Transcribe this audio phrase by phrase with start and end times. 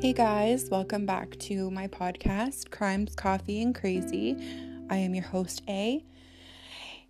[0.00, 4.34] Hey guys, welcome back to my podcast, Crimes, Coffee, and Crazy.
[4.88, 6.02] I am your host, A.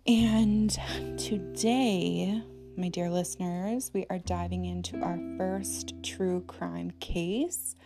[0.05, 0.77] And
[1.17, 2.43] today,
[2.75, 7.77] my dear listeners, we are diving into our first true crime case.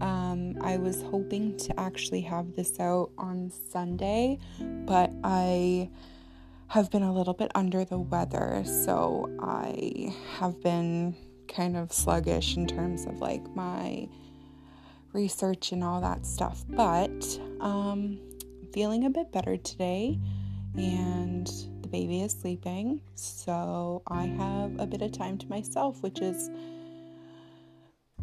[0.00, 4.38] Um, I was hoping to actually have this out on Sunday,
[4.86, 5.90] but I
[6.68, 11.14] have been a little bit under the weather, so I have been
[11.48, 14.08] kind of sluggish in terms of like my
[15.18, 16.64] research and all that stuff.
[16.68, 18.20] But um,
[18.72, 20.18] feeling a bit better today,
[20.76, 21.46] and
[21.82, 26.50] the baby is sleeping, so I have a bit of time to myself, which is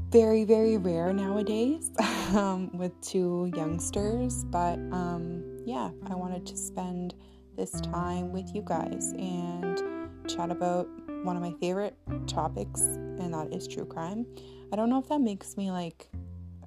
[0.10, 1.92] very, very rare nowadays
[2.34, 4.46] um, with two youngsters.
[4.46, 7.14] But um, yeah, I wanted to spend
[7.58, 9.82] this time with you guys and
[10.30, 10.88] chat about
[11.24, 14.26] one of my favorite topics, and that is true crime.
[14.72, 16.08] I don't know if that makes me like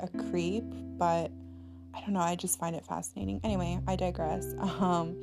[0.01, 0.65] a creep,
[0.99, 1.31] but
[1.95, 3.41] I don't know, I just find it fascinating.
[3.45, 4.55] Anyway, I digress.
[4.81, 5.23] Um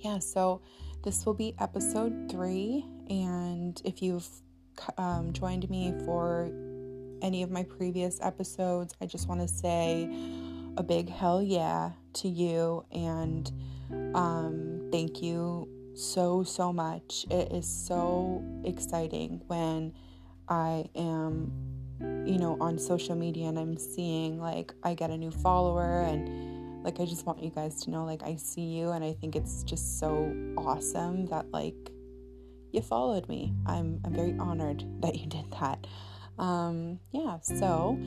[0.00, 0.60] yeah, so
[1.04, 4.28] this will be episode 3 and if you've
[4.98, 6.50] um, joined me for
[7.20, 10.08] any of my previous episodes, I just want to say
[10.76, 13.50] a big hell yeah to you and
[14.14, 17.26] um, thank you so, so much.
[17.30, 19.92] It is so exciting when
[20.48, 21.52] I am
[22.26, 26.84] you know, on social media and I'm seeing like I get a new follower and
[26.84, 29.36] like I just want you guys to know like I see you and I think
[29.36, 31.92] it's just so awesome that like
[32.72, 33.54] you followed me.
[33.66, 35.86] I'm I'm very honored that you did that.
[36.38, 37.98] Um yeah, so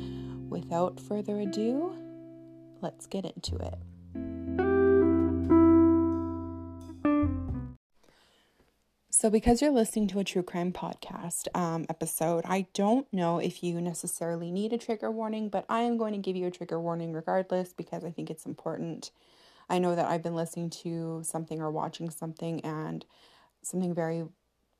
[0.49, 1.95] without further ado,
[2.81, 3.75] let's get into it.
[9.17, 13.63] So, because you're listening to a true crime podcast um, episode, I don't know if
[13.63, 16.81] you necessarily need a trigger warning, but I am going to give you a trigger
[16.81, 19.11] warning regardless because I think it's important.
[19.69, 23.05] I know that I've been listening to something or watching something and
[23.61, 24.25] something very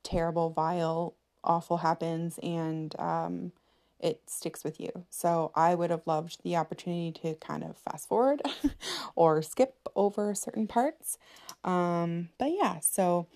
[0.04, 3.54] terrible, vile, awful happens and um,
[4.02, 5.06] it sticks with you.
[5.10, 8.42] So, I would have loved the opportunity to kind of fast forward
[9.16, 11.18] or skip over certain parts.
[11.64, 13.28] Um, but yeah, so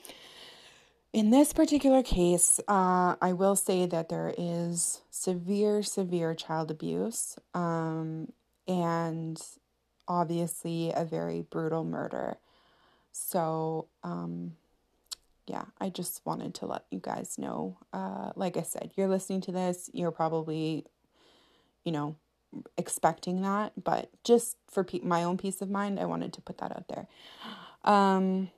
[1.12, 7.38] in this particular case, uh, I will say that there is severe, severe child abuse
[7.53, 8.31] um,
[8.68, 9.42] and
[10.08, 12.38] obviously a very brutal murder.
[13.12, 14.53] So, um,
[15.48, 17.80] yeah, I just wanted to let you guys know.
[17.92, 20.86] Uh, like I said, you're listening to this, you're probably,
[21.84, 22.16] you know,
[22.78, 26.59] expecting that, but just for pe- my own peace of mind, I wanted to put
[26.59, 27.08] that out there.
[27.84, 28.52] Um,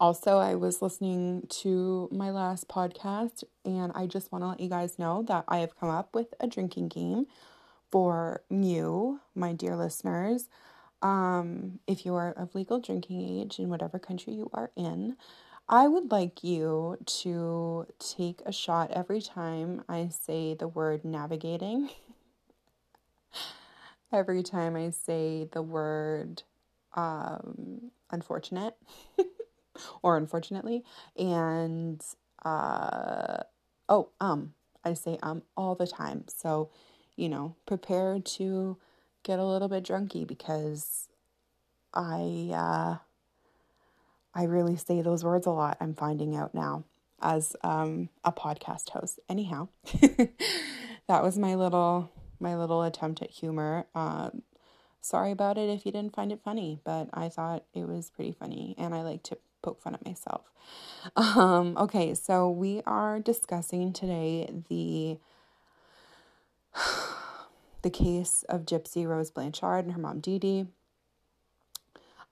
[0.00, 4.68] also, I was listening to my last podcast, and I just want to let you
[4.68, 7.26] guys know that I have come up with a drinking game
[7.90, 10.48] for you, my dear listeners.
[11.02, 15.16] Um, if you are of legal drinking age in whatever country you are in,
[15.68, 21.90] I would like you to take a shot every time I say the word navigating.
[24.12, 26.42] every time I say the word
[26.94, 28.76] um, unfortunate.
[30.02, 30.84] or unfortunately.
[31.16, 32.02] And
[32.44, 33.38] uh,
[33.88, 36.24] oh, um, I say um all the time.
[36.28, 36.70] So,
[37.16, 38.78] you know, prepare to
[39.22, 41.08] get a little bit drunky because
[41.94, 42.96] I uh,
[44.34, 45.76] I really say those words a lot.
[45.80, 46.84] I'm finding out now
[47.20, 49.18] as um, a podcast host.
[49.28, 49.68] Anyhow,
[51.08, 52.10] that was my little
[52.40, 53.86] my little attempt at humor.
[53.94, 54.42] Um,
[55.00, 58.32] sorry about it if you didn't find it funny, but I thought it was pretty
[58.32, 60.50] funny, and I like to poke fun at myself.
[61.16, 65.18] Um, okay, so we are discussing today the
[67.82, 70.66] the case of Gypsy Rose Blanchard and her mom Dee Dee.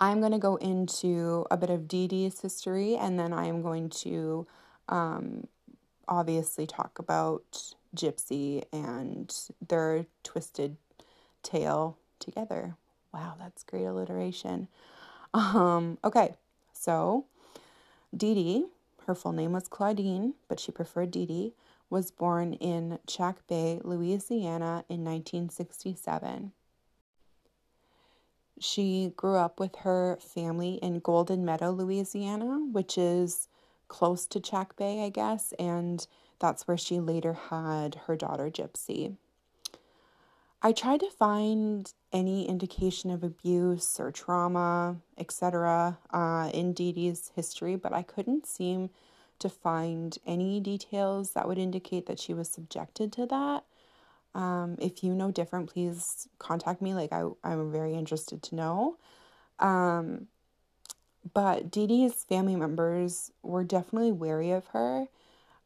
[0.01, 3.63] I'm going to go into a bit of Dee Dee's history and then I am
[3.63, 4.47] going to
[4.89, 5.47] um,
[6.07, 9.35] obviously talk about Gypsy and
[9.67, 10.77] their twisted
[11.43, 12.77] tale together.
[13.13, 14.69] Wow, that's great alliteration.
[15.33, 16.35] Um, okay,
[16.87, 17.25] so,
[18.17, 18.67] Dee Dee,
[19.07, 21.55] her full name was Claudine, but she preferred Dee Dee,
[21.91, 26.53] was born in Chackbay, Louisiana in 1967.
[28.61, 33.49] She grew up with her family in Golden Meadow, Louisiana, which is
[33.89, 36.07] close to Chackbay, I guess, and
[36.39, 39.17] that's where she later had her daughter Gypsy.
[40.67, 47.31] I tried to find any indication of abuse or trauma, etc., uh, in Dee Dee's
[47.37, 48.91] history, but I couldn't seem
[49.39, 53.63] to find any details that would indicate that she was subjected to that.
[54.35, 56.95] Um, if you know different, please contact me.
[56.95, 58.97] Like, I, I'm very interested to know.
[59.61, 60.27] Um,
[61.33, 65.07] but Dee Dee's family members were definitely wary of her.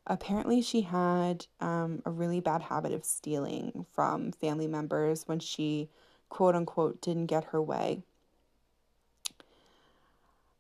[0.07, 5.89] Apparently, she had um, a really bad habit of stealing from family members when she,
[6.29, 8.03] quote unquote, didn't get her way.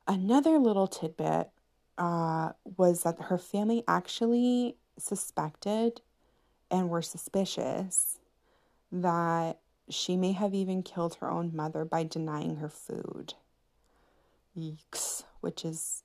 [0.06, 1.50] Another little tidbit
[1.98, 6.00] uh, was that her family actually suspected
[6.70, 8.19] and were suspicious
[8.93, 9.58] that
[9.88, 13.34] she may have even killed her own mother by denying her food.
[14.56, 16.04] Yeeks, which is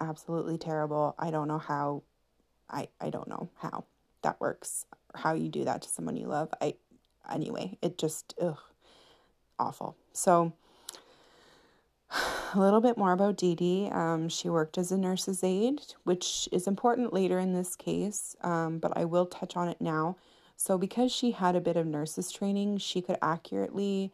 [0.00, 1.14] absolutely terrible.
[1.18, 2.02] I don't know how
[2.70, 3.84] I I don't know how
[4.22, 4.86] that works.
[5.14, 6.52] How you do that to someone you love.
[6.60, 6.74] I
[7.30, 8.58] anyway, it just ugh
[9.58, 9.96] awful.
[10.12, 10.52] So
[12.54, 13.88] a little bit more about Dee Dee.
[13.92, 18.78] Um, she worked as a nurse's aide, which is important later in this case, um,
[18.78, 20.16] but I will touch on it now.
[20.56, 24.10] So, because she had a bit of nurse's training, she could accurately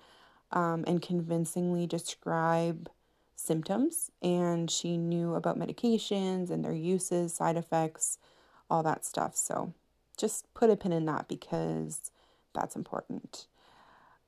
[0.50, 2.90] um, and convincingly describe
[3.36, 8.18] symptoms, and she knew about medications and their uses, side effects,
[8.70, 9.36] all that stuff.
[9.36, 9.72] So,
[10.16, 12.10] just put a pin in that because
[12.54, 13.46] that's important.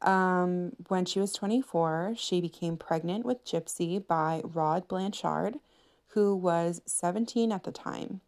[0.02, 5.58] Um, when she was 24, she became pregnant with Gypsy by Rod Blanchard,
[6.08, 8.20] who was 17 at the time.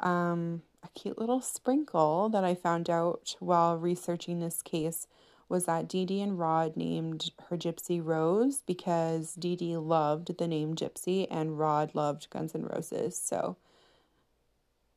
[0.00, 5.06] Um, a cute little sprinkle that I found out while researching this case
[5.48, 10.48] was that Dee Dee and Rod named her Gypsy Rose because Dee Dee loved the
[10.48, 13.16] name Gypsy and Rod loved Guns N' Roses.
[13.16, 13.56] So,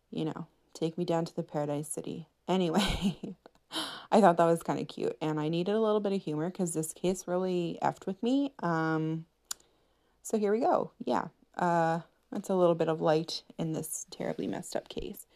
[0.09, 2.27] you know, take me down to the Paradise City.
[2.47, 3.35] Anyway,
[4.11, 6.49] I thought that was kind of cute, and I needed a little bit of humor
[6.49, 8.53] because this case really effed with me.
[8.63, 9.25] Um,
[10.23, 10.91] so here we go.
[11.03, 11.99] Yeah, uh,
[12.31, 15.27] that's a little bit of light in this terribly messed up case.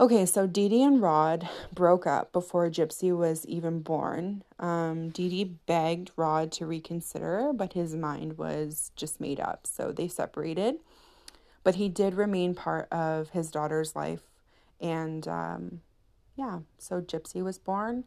[0.00, 4.42] Okay, so Dee Dee and Rod broke up before Gypsy was even born.
[4.58, 9.92] Um, Dee Dee begged Rod to reconsider, but his mind was just made up, so
[9.92, 10.76] they separated.
[11.62, 14.22] But he did remain part of his daughter's life,
[14.80, 15.82] and um,
[16.34, 18.04] yeah, so Gypsy was born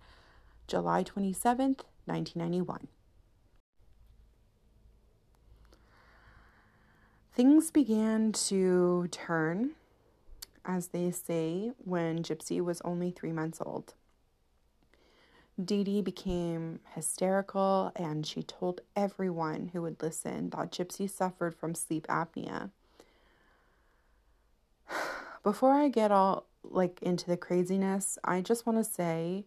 [0.68, 2.88] July 27th, 1991.
[7.36, 9.74] Things began to turn,
[10.66, 13.94] as they say, when Gypsy was only three months old.
[15.64, 21.76] Dee Dee became hysterical and she told everyone who would listen that Gypsy suffered from
[21.76, 22.72] sleep apnea.
[25.44, 29.46] Before I get all like into the craziness, I just want to say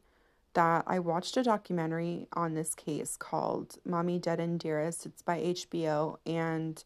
[0.54, 5.06] that I watched a documentary on this case called Mommy Dead and Dearest.
[5.06, 6.82] It's by HBO and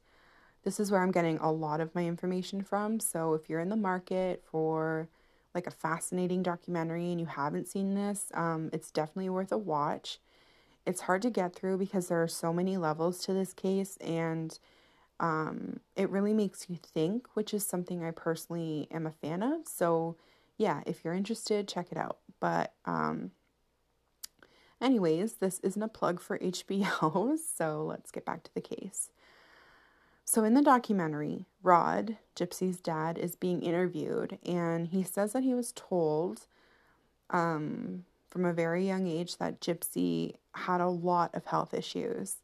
[0.64, 3.00] this is where I'm getting a lot of my information from.
[3.00, 5.08] So if you're in the market for
[5.54, 10.18] like a fascinating documentary and you haven't seen this, um, it's definitely worth a watch.
[10.86, 14.58] It's hard to get through because there are so many levels to this case and
[15.18, 19.66] um, it really makes you think, which is something I personally am a fan of.
[19.66, 20.16] So,
[20.56, 22.18] yeah, if you're interested, check it out.
[22.40, 23.32] But, um,
[24.80, 29.10] anyways, this isn't a plug for HBO, so let's get back to the case.
[30.32, 35.54] So, in the documentary, Rod, Gypsy's dad, is being interviewed, and he says that he
[35.54, 36.46] was told
[37.30, 42.36] um, from a very young age that Gypsy had a lot of health issues.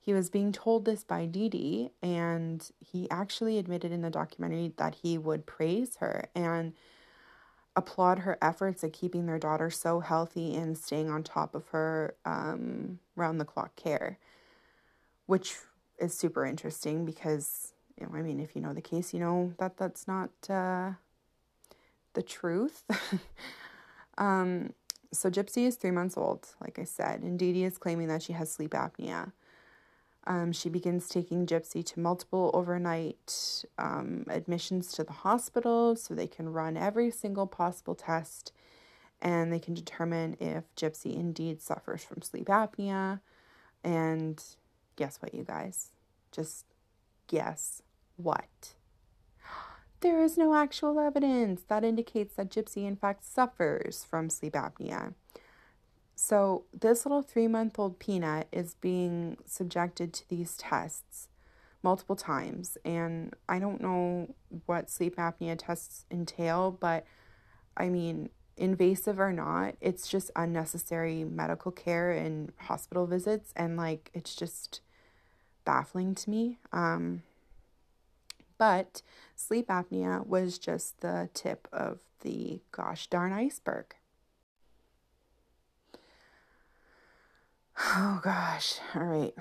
[0.00, 4.72] He was being told this by Dee Dee, and he actually admitted in the documentary
[4.76, 6.72] that he would praise her and
[7.76, 12.16] applaud her efforts at keeping their daughter so healthy and staying on top of her
[12.24, 14.18] um, round the clock care,
[15.26, 15.54] which
[15.98, 19.52] is super interesting because, you know, I mean, if you know the case, you know
[19.58, 20.92] that that's not uh,
[22.14, 22.84] the truth.
[24.18, 24.72] um,
[25.12, 28.22] so Gypsy is three months old, like I said, and Dee Dee is claiming that
[28.22, 29.32] she has sleep apnea.
[30.26, 36.26] Um, she begins taking Gypsy to multiple overnight um, admissions to the hospital so they
[36.26, 38.52] can run every single possible test
[39.22, 43.20] and they can determine if Gypsy indeed suffers from sleep apnea.
[43.82, 44.42] And
[44.98, 45.92] guess what, you guys?
[46.32, 46.66] Just
[47.28, 47.82] guess
[48.16, 48.74] what?
[50.00, 55.14] There is no actual evidence that indicates that Gypsy, in fact, suffers from sleep apnea.
[56.14, 61.26] So, this little three month old peanut is being subjected to these tests
[61.82, 62.78] multiple times.
[62.84, 64.34] And I don't know
[64.66, 67.04] what sleep apnea tests entail, but
[67.76, 73.52] I mean, invasive or not, it's just unnecessary medical care and hospital visits.
[73.56, 74.80] And like, it's just
[75.68, 76.56] baffling to me.
[76.72, 77.24] Um,
[78.56, 79.02] but
[79.36, 83.94] sleep apnea was just the tip of the gosh darn iceberg.
[87.78, 89.34] Oh gosh, all right.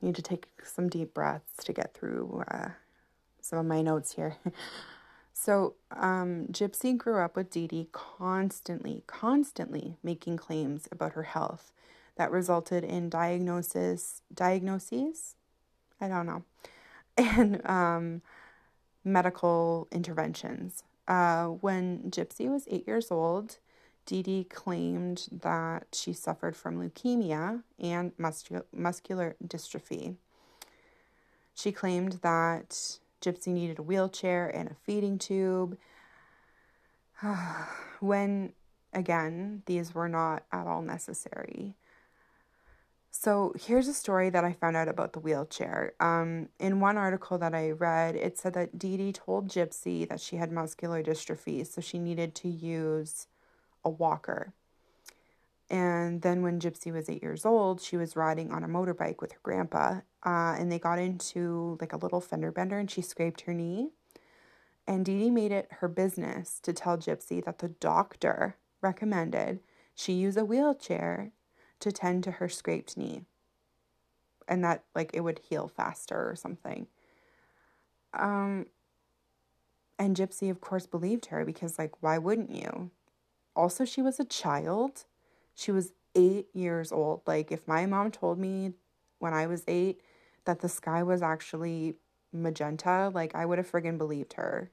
[0.00, 2.70] Need to take some deep breaths to get through uh,
[3.42, 4.36] some of my notes here.
[5.36, 11.72] So, um, Gypsy grew up with Dee Dee constantly, constantly making claims about her health
[12.16, 15.34] that resulted in diagnosis, diagnoses,
[16.00, 16.44] I don't know,
[17.16, 18.22] and um,
[19.04, 20.82] medical interventions.
[21.06, 23.58] Uh, when Gypsy was eight years old,
[24.06, 30.16] Dee Dee claimed that she suffered from leukemia and muscu- muscular dystrophy.
[31.54, 35.78] She claimed that Gypsy needed a wheelchair and a feeding tube.
[38.00, 38.52] when,
[38.92, 41.74] again, these were not at all necessary.
[43.16, 45.92] So here's a story that I found out about the wheelchair.
[46.00, 50.20] Um, in one article that I read, it said that Dee Dee told Gypsy that
[50.20, 53.28] she had muscular dystrophy, so she needed to use
[53.84, 54.52] a walker.
[55.70, 59.30] And then when Gypsy was eight years old, she was riding on a motorbike with
[59.30, 63.42] her grandpa, uh, and they got into like a little fender bender, and she scraped
[63.42, 63.90] her knee.
[64.88, 69.60] And Dee Dee made it her business to tell Gypsy that the doctor recommended
[69.94, 71.30] she use a wheelchair
[71.84, 73.22] to tend to her scraped knee.
[74.48, 76.86] And that like it would heal faster or something.
[78.12, 78.66] Um
[79.98, 82.90] and gypsy of course believed her because like why wouldn't you?
[83.54, 85.04] Also she was a child.
[85.54, 87.22] She was 8 years old.
[87.26, 88.72] Like if my mom told me
[89.18, 90.00] when i was 8
[90.44, 91.94] that the sky was actually
[92.32, 94.70] magenta like i would have friggin believed her.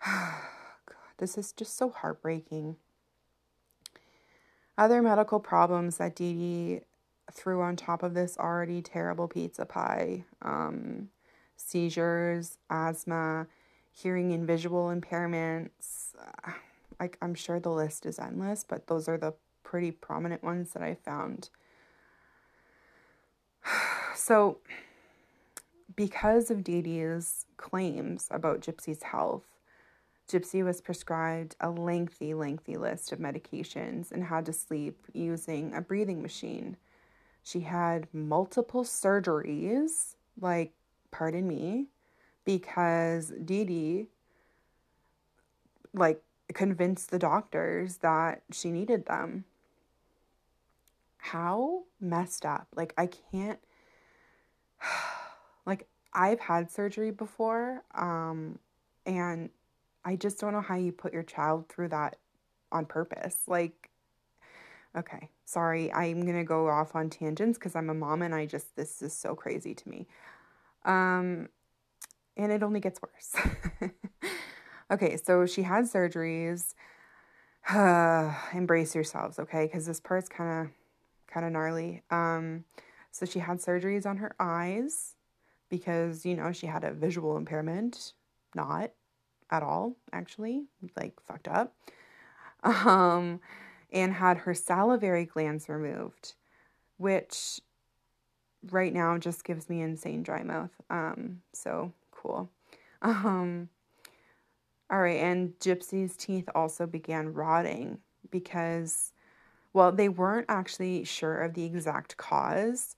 [0.04, 2.76] God, this is just so heartbreaking
[4.80, 6.80] other medical problems that Dee Dee
[7.30, 11.10] threw on top of this already terrible pizza pie um,
[11.54, 13.46] seizures, asthma,
[13.92, 16.14] hearing and visual impairments.
[16.98, 20.82] Like, I'm sure the list is endless, but those are the pretty prominent ones that
[20.82, 21.50] I found.
[24.16, 24.58] So,
[25.96, 29.44] because of Dee Dee's claims about Gypsy's health,
[30.30, 35.80] Gypsy was prescribed a lengthy, lengthy list of medications and had to sleep using a
[35.80, 36.76] breathing machine.
[37.42, 40.72] She had multiple surgeries, like,
[41.10, 41.86] pardon me,
[42.44, 44.06] because Dee Dee,
[45.92, 46.22] like,
[46.54, 49.44] convinced the doctors that she needed them.
[51.16, 52.68] How messed up.
[52.76, 53.58] Like, I can't,
[55.66, 58.60] like, I've had surgery before, um,
[59.04, 59.50] and
[60.04, 62.16] I just don't know how you put your child through that
[62.72, 63.36] on purpose.
[63.46, 63.90] Like,
[64.96, 68.76] okay, sorry, I'm gonna go off on tangents because I'm a mom and I just,
[68.76, 70.06] this is so crazy to me.
[70.84, 71.48] Um,
[72.36, 73.90] and it only gets worse.
[74.90, 76.74] okay, so she had surgeries.
[78.54, 79.66] Embrace yourselves, okay?
[79.66, 80.72] Because this part's kind of,
[81.26, 82.02] kind of gnarly.
[82.10, 82.64] Um,
[83.10, 85.14] so she had surgeries on her eyes
[85.68, 88.14] because you know she had a visual impairment,
[88.54, 88.90] not
[89.50, 90.64] at all, actually,
[90.96, 91.74] like fucked up,
[92.62, 93.40] um,
[93.92, 96.34] and had her salivary glands removed,
[96.96, 97.60] which
[98.70, 100.70] right now just gives me insane dry mouth.
[100.88, 102.50] Um, so cool.
[103.02, 103.70] Um,
[104.90, 107.96] all right, and Gypsy's teeth also began rotting
[108.30, 109.12] because,
[109.72, 112.96] well, they weren't actually sure of the exact cause,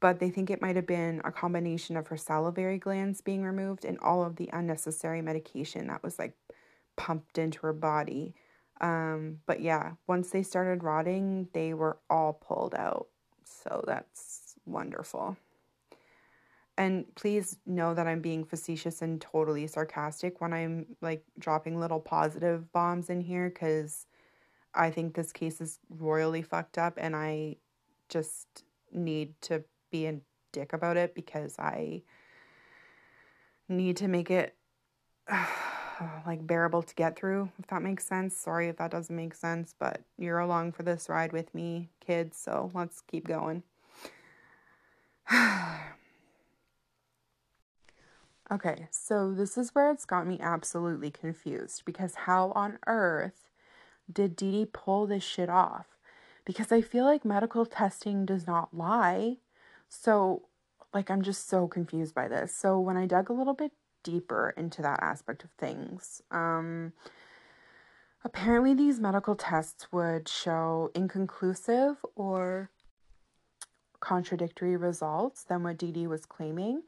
[0.00, 3.84] but they think it might have been a combination of her salivary glands being removed
[3.84, 6.34] and all of the unnecessary medication that was like
[6.96, 8.34] pumped into her body.
[8.80, 13.08] Um, but yeah, once they started rotting, they were all pulled out.
[13.44, 15.36] So that's wonderful.
[16.78, 22.00] And please know that I'm being facetious and totally sarcastic when I'm like dropping little
[22.00, 24.06] positive bombs in here because
[24.74, 27.56] I think this case is royally fucked up and I
[28.08, 30.20] just need to be a
[30.52, 32.02] dick about it because I
[33.68, 34.54] need to make it
[36.26, 38.36] like bearable to get through, if that makes sense.
[38.36, 42.36] Sorry if that doesn't make sense, but you're along for this ride with me, kids,
[42.38, 43.62] so let's keep going.
[48.52, 53.48] okay, so this is where it's got me absolutely confused because how on earth
[54.12, 55.86] did Dee Dee pull this shit off?
[56.44, 59.36] Because I feel like medical testing does not lie.
[59.90, 60.42] So,
[60.94, 62.54] like, I'm just so confused by this.
[62.54, 66.92] So, when I dug a little bit deeper into that aspect of things, um,
[68.24, 72.70] apparently these medical tests would show inconclusive or
[73.98, 76.82] contradictory results than what Dee Dee was claiming.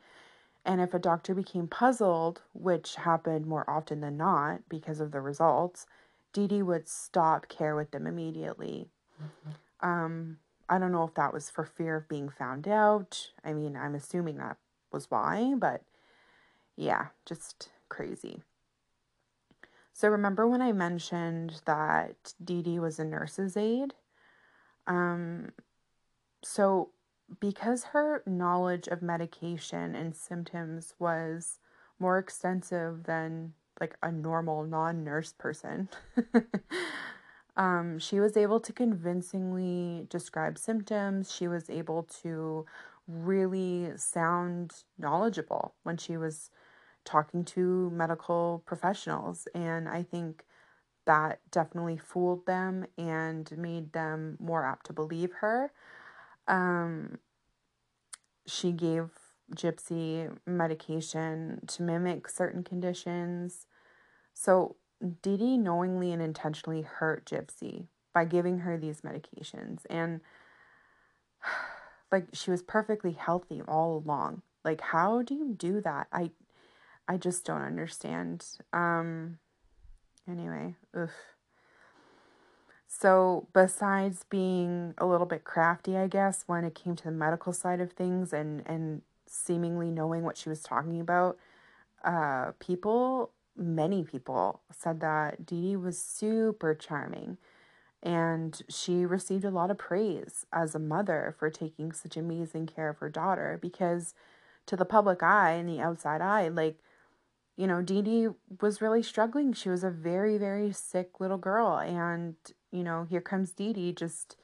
[0.64, 5.20] And if a doctor became puzzled, which happened more often than not because of the
[5.20, 5.86] results,
[6.32, 8.88] Dee Dee would stop care with them immediately.
[9.20, 9.88] Mm-hmm.
[9.88, 10.38] Um,
[10.68, 13.30] I don't know if that was for fear of being found out.
[13.44, 14.56] I mean, I'm assuming that
[14.92, 15.82] was why, but
[16.76, 18.42] yeah, just crazy.
[19.92, 23.94] So remember when I mentioned that Dee Dee was a nurse's aide?
[24.86, 25.52] Um,
[26.42, 26.90] so
[27.40, 31.58] because her knowledge of medication and symptoms was
[31.98, 35.88] more extensive than like a normal non-nurse person,
[37.56, 41.34] um, she was able to convincingly describe symptoms.
[41.34, 42.64] She was able to
[43.06, 46.50] really sound knowledgeable when she was
[47.04, 49.48] talking to medical professionals.
[49.54, 50.44] And I think
[51.04, 55.72] that definitely fooled them and made them more apt to believe her.
[56.46, 57.18] Um,
[58.46, 59.10] she gave
[59.54, 63.66] Gypsy medication to mimic certain conditions.
[64.32, 64.76] So
[65.22, 69.80] Dee Dee knowingly and intentionally hurt Gypsy by giving her these medications.
[69.90, 70.20] And
[72.12, 74.42] like she was perfectly healthy all along.
[74.64, 76.06] Like how do you do that?
[76.12, 76.30] I
[77.08, 78.44] I just don't understand.
[78.72, 79.38] Um
[80.28, 81.10] anyway, ugh.
[82.94, 87.54] So, besides being a little bit crafty, I guess, when it came to the medical
[87.54, 91.38] side of things and and seemingly knowing what she was talking about,
[92.04, 97.38] uh people, many people said that Dee Dee was super charming
[98.02, 102.88] and she received a lot of praise as a mother for taking such amazing care
[102.88, 104.14] of her daughter because
[104.66, 106.78] to the public eye and the outside eye, like
[107.56, 108.28] you know, Dee Dee
[108.60, 109.52] was really struggling.
[109.52, 111.78] She was a very, very sick little girl.
[111.78, 112.36] And,
[112.70, 114.36] you know, here comes Dee Dee just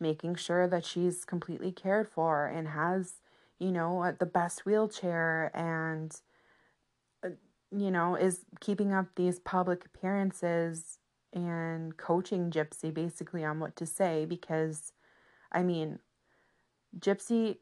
[0.00, 3.20] making sure that she's completely cared for and has,
[3.58, 6.20] you know, the best wheelchair and,
[7.70, 10.98] you know, is keeping up these public appearances
[11.32, 14.92] and coaching Gypsy basically on what to say because,
[15.52, 15.98] I mean,
[16.98, 17.58] Gypsy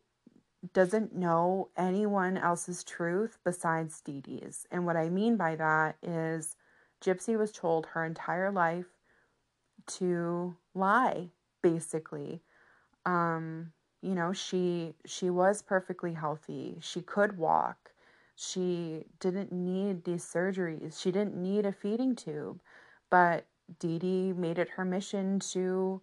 [0.72, 4.66] doesn't know anyone else's truth besides Dee Dee's.
[4.70, 6.56] And what I mean by that is
[7.04, 8.86] Gypsy was told her entire life
[9.86, 11.28] to lie,
[11.62, 12.42] basically.
[13.04, 16.78] Um, you know, she she was perfectly healthy.
[16.80, 17.93] She could walk.
[18.36, 21.00] She didn't need these surgeries.
[21.00, 22.60] She didn't need a feeding tube.
[23.10, 23.46] But
[23.78, 26.02] Dee Dee made it her mission to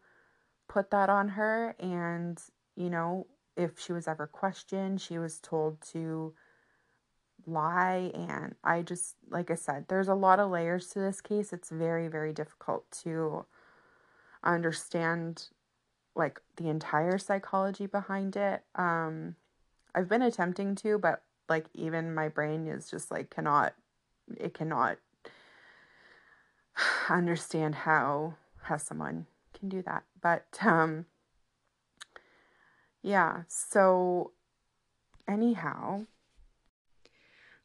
[0.68, 2.42] put that on her and,
[2.76, 6.34] you know, if she was ever questioned, she was told to
[7.46, 8.12] lie.
[8.14, 11.52] And I just, like I said, there's a lot of layers to this case.
[11.52, 13.46] It's very, very difficult to
[14.44, 15.50] understand
[16.16, 18.64] like the entire psychology behind it.
[18.76, 19.36] Um,
[19.94, 23.74] I've been attempting to, but like even my brain is just like cannot,
[24.38, 24.98] it cannot
[27.10, 30.04] understand how how someone can do that.
[30.22, 31.06] But um,
[33.02, 34.32] yeah, so
[35.28, 36.06] anyhow,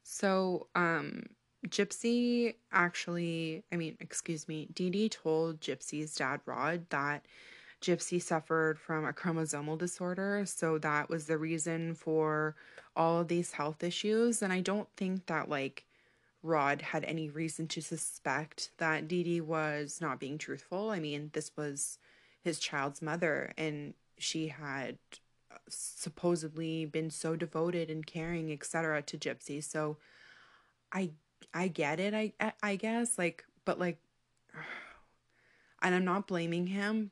[0.02, 1.22] so um
[1.68, 7.24] Gypsy actually, I mean, excuse me, Dee Dee told Gypsy's dad Rod that
[7.86, 12.56] Gypsy suffered from a chromosomal disorder, so that was the reason for
[12.96, 14.42] all of these health issues.
[14.42, 15.84] And I don't think that like
[16.42, 20.90] Rod had any reason to suspect that Dee Dee was not being truthful.
[20.90, 21.98] I mean, this was
[22.42, 24.98] his child's mother, and she had
[25.52, 29.98] uh, supposedly been so devoted and caring etc to gypsy so
[30.90, 31.10] i
[31.52, 33.98] i get it i i guess like but like
[35.82, 37.10] and i'm not blaming him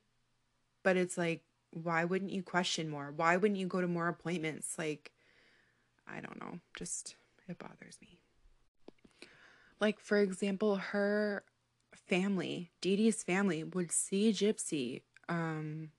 [0.84, 1.42] but it's like
[1.72, 3.12] why wouldn't you question more?
[3.16, 4.78] Why wouldn't you go to more appointments?
[4.78, 5.10] Like
[6.06, 6.60] i don't know.
[6.78, 7.16] Just
[7.48, 8.20] it bothers me.
[9.80, 11.44] Like for example her
[11.94, 15.90] family Dee Dee's family would see gypsy um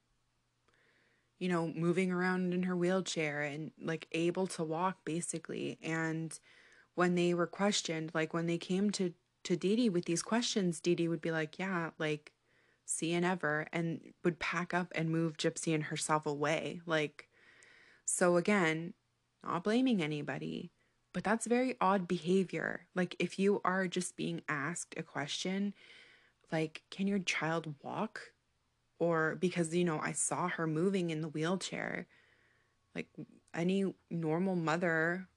[1.40, 5.78] you know, moving around in her wheelchair and like able to walk basically.
[5.84, 6.38] And
[6.96, 10.80] when they were questioned, like when they came to to Dee Dee with these questions,
[10.80, 12.32] Dee Dee would be like, "Yeah, like
[12.86, 16.82] see you never," and would pack up and move Gypsy and herself away.
[16.86, 17.30] Like,
[18.06, 18.94] so again,
[19.44, 20.72] not blaming anybody,
[21.14, 22.88] but that's very odd behavior.
[22.96, 25.74] Like, if you are just being asked a question,
[26.52, 28.34] like, can your child walk?
[29.00, 32.08] or because you know I saw her moving in the wheelchair
[32.94, 33.08] like
[33.54, 35.28] any normal mother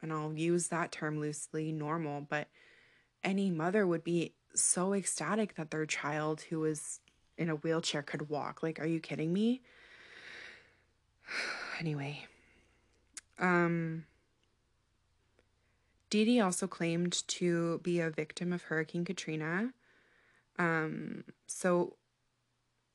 [0.00, 2.48] and I'll use that term loosely normal but
[3.22, 7.00] any mother would be so ecstatic that their child who was
[7.38, 9.60] in a wheelchair could walk like are you kidding me
[11.80, 12.26] anyway
[13.38, 14.04] um
[16.12, 19.72] Dee Dee also claimed to be a victim of Hurricane Katrina.
[20.58, 21.96] Um, so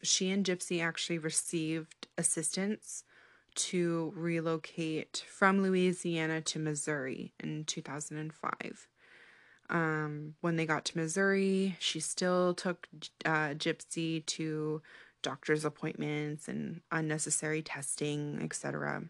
[0.03, 3.03] she and Gypsy actually received assistance
[3.55, 8.87] to relocate from Louisiana to Missouri in 2005.
[9.69, 12.87] Um, when they got to Missouri, she still took
[13.25, 14.81] uh, Gypsy to
[15.21, 19.03] doctor's appointments and unnecessary testing, etc.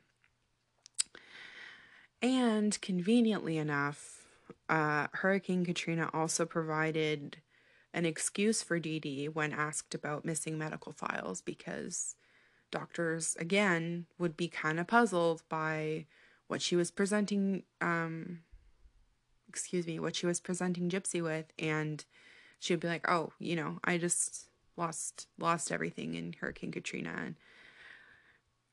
[2.21, 4.25] And conveniently enough,
[4.69, 7.37] uh, Hurricane Katrina also provided
[7.93, 12.15] an excuse for Dee Dee when asked about missing medical files because
[12.71, 16.05] doctors, again, would be kind of puzzled by
[16.47, 18.39] what she was presenting, um,
[19.47, 21.45] excuse me, what she was presenting Gypsy with.
[21.59, 22.03] And
[22.59, 27.13] she would be like, oh, you know, I just lost, lost everything in Hurricane Katrina.
[27.17, 27.35] And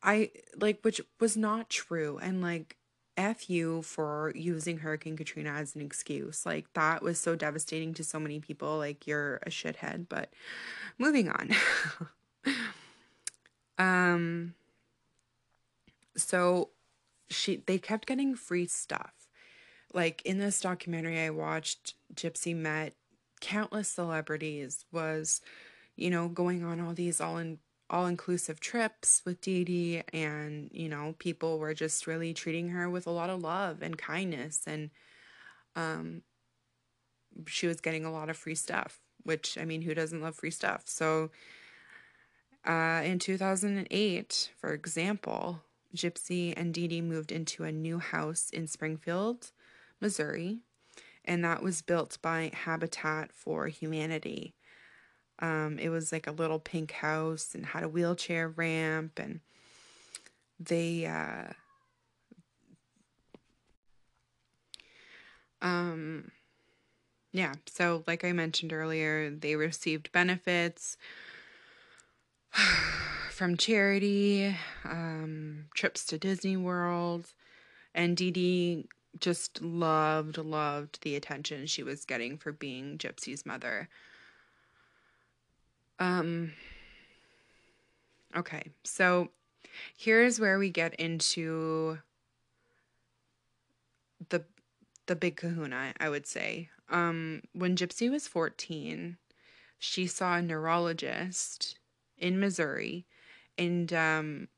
[0.02, 2.18] I, like, which was not true.
[2.22, 2.76] And, like,
[3.16, 6.44] F you for using Hurricane Katrina as an excuse.
[6.44, 8.78] Like, that was so devastating to so many people.
[8.78, 10.06] Like, you're a shithead.
[10.08, 10.30] But
[10.98, 11.50] moving on.
[13.78, 14.54] um,
[16.16, 16.70] so
[17.30, 19.12] she, they kept getting free stuff.
[19.94, 22.94] Like, in this documentary I watched, Gypsy met
[23.40, 25.40] countless celebrities, was,
[25.96, 27.58] you know, going on all these all in
[27.90, 32.90] all inclusive trips with Dee Dee, and you know, people were just really treating her
[32.90, 34.90] with a lot of love and kindness, and
[35.76, 36.22] um,
[37.46, 39.00] she was getting a lot of free stuff.
[39.22, 40.82] Which I mean, who doesn't love free stuff?
[40.86, 41.30] So,
[42.66, 45.62] uh, in 2008, for example,
[45.94, 49.52] Gypsy and Dee Dee moved into a new house in Springfield,
[50.00, 50.60] Missouri,
[51.24, 54.54] and that was built by Habitat for Humanity.
[55.40, 59.40] Um, it was like a little pink house and had a wheelchair ramp, and
[60.60, 61.52] they, uh,
[65.60, 66.30] um,
[67.32, 70.96] yeah, so like I mentioned earlier, they received benefits
[73.30, 77.32] from charity, um, trips to Disney World,
[77.92, 78.88] and Dee Dee
[79.20, 83.88] just loved, loved the attention she was getting for being Gypsy's mother.
[85.98, 86.52] Um
[88.36, 89.30] okay, so
[89.96, 91.98] here's where we get into
[94.28, 94.44] the
[95.06, 96.70] the big kahuna, I would say.
[96.90, 99.16] Um when Gypsy was 14,
[99.78, 101.78] she saw a neurologist
[102.18, 103.06] in Missouri
[103.56, 104.48] and um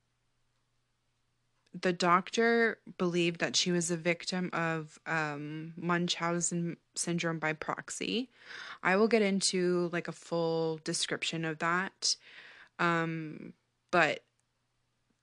[1.80, 8.30] the doctor believed that she was a victim of um, Munchausen syndrome by proxy.
[8.82, 12.16] I will get into like a full description of that,
[12.78, 13.52] um,
[13.90, 14.20] but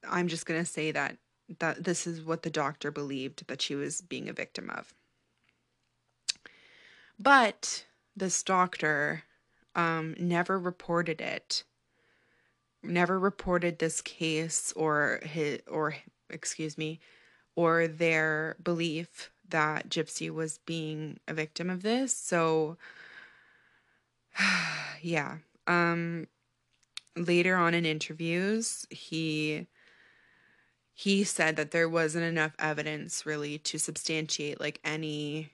[0.09, 1.17] I'm just gonna say that
[1.59, 4.93] that this is what the doctor believed that she was being a victim of.
[7.19, 7.85] But
[8.15, 9.23] this doctor
[9.75, 11.63] um, never reported it
[12.83, 15.95] never reported this case or his or
[16.34, 17.00] excuse me,
[17.56, 22.15] or their belief that Gypsy was being a victim of this.
[22.15, 22.78] So,
[25.02, 25.38] yeah.
[25.67, 26.28] Um,
[27.15, 29.67] later on in interviews, he
[30.93, 35.52] he said that there wasn't enough evidence really to substantiate like any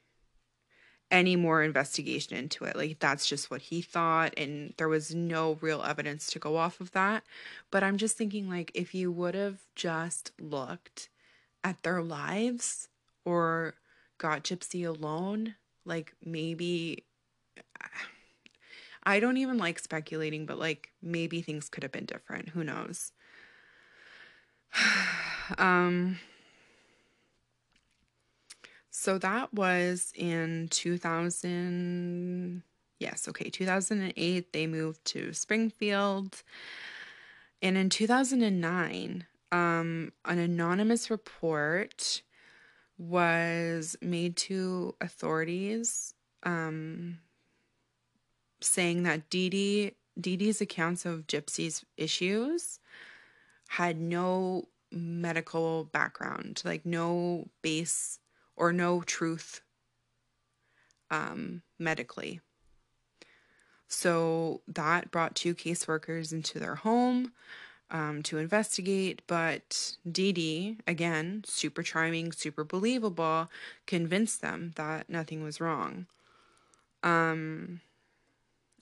[1.12, 2.76] any more investigation into it.
[2.76, 6.80] Like that's just what he thought and there was no real evidence to go off
[6.80, 7.24] of that.
[7.72, 11.10] But I'm just thinking like if you would have just looked
[11.64, 12.88] at their lives
[13.26, 13.76] or
[14.18, 17.06] got Gypsy alone, like maybe
[19.04, 22.50] I don't even like speculating, but like maybe things could have been different.
[22.50, 23.12] Who knows?
[25.58, 26.20] um
[29.00, 32.62] so that was in 2000.
[33.00, 36.44] Yes, okay, 2008, they moved to Springfield.
[37.62, 42.24] And in 2009, um, an anonymous report
[42.98, 47.20] was made to authorities um,
[48.60, 52.82] saying that Dee Dee, Dee Dee's accounts of Gypsy's issues
[53.70, 58.20] had no medical background, like no base
[58.60, 59.62] or no truth
[61.10, 62.42] um, medically.
[63.88, 67.32] So that brought two caseworkers into their home
[67.90, 73.50] um, to investigate, but Dee Dee, again, super charming, super believable,
[73.88, 76.06] convinced them that nothing was wrong.
[77.02, 77.82] Um,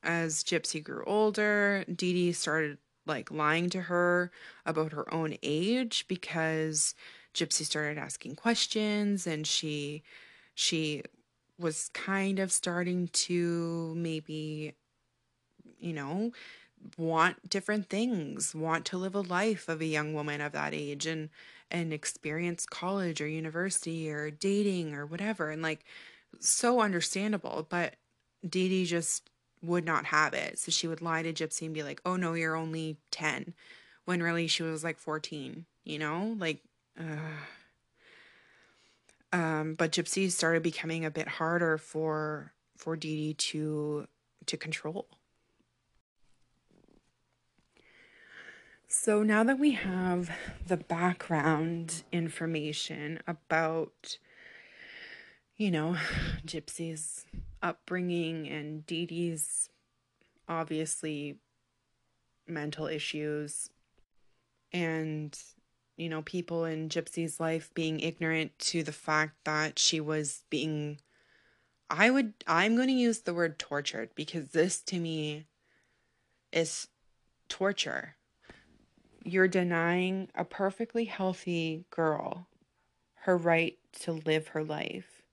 [0.04, 4.30] as Gypsy grew older, Dee Dee started like lying to her
[4.66, 6.94] about her own age because
[7.38, 10.04] Gypsy started asking questions and she
[10.56, 11.04] she
[11.60, 14.73] was kind of starting to maybe
[15.80, 16.32] you know
[16.97, 21.06] want different things, want to live a life of a young woman of that age
[21.06, 21.30] and
[21.71, 25.84] and experience college or university or dating or whatever and like
[26.39, 27.95] so understandable, but
[28.47, 29.30] Dee Dee just
[29.63, 30.60] would not have it.
[30.60, 33.54] So she would lie to Gypsy and be like, "Oh no, you're only 10."
[34.06, 36.36] When really she was like 14, you know?
[36.39, 36.62] Like
[37.00, 37.46] uh
[39.34, 44.08] um, but Gypsy started becoming a bit harder for for Dee Dee to
[44.46, 45.08] to control.
[48.88, 50.32] So now that we have
[50.66, 54.18] the background information about,
[55.58, 55.98] you know,
[56.46, 57.26] Gypsy's
[57.62, 59.70] upbringing and Dee Dee's
[60.48, 61.36] obviously
[62.48, 63.70] mental issues
[64.72, 65.38] and
[65.98, 71.00] you know, people in Gypsy's life being ignorant to the fact that she was being
[71.90, 75.48] I would I'm going to use the word tortured because this to me
[76.54, 76.88] is
[77.50, 78.16] torture.
[79.24, 82.48] You're denying a perfectly healthy girl
[83.22, 85.24] her right to live her life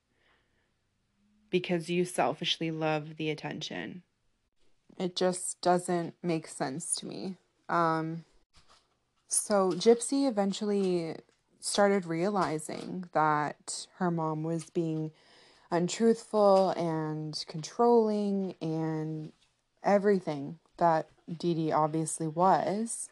[1.50, 4.02] because you selfishly love the attention.
[4.98, 7.36] It just doesn't make sense to me.
[7.68, 8.24] Um
[9.34, 11.16] so Gypsy eventually
[11.60, 15.10] started realizing that her mom was being
[15.70, 19.32] untruthful and controlling and
[19.82, 23.08] everything that Dee Dee obviously was.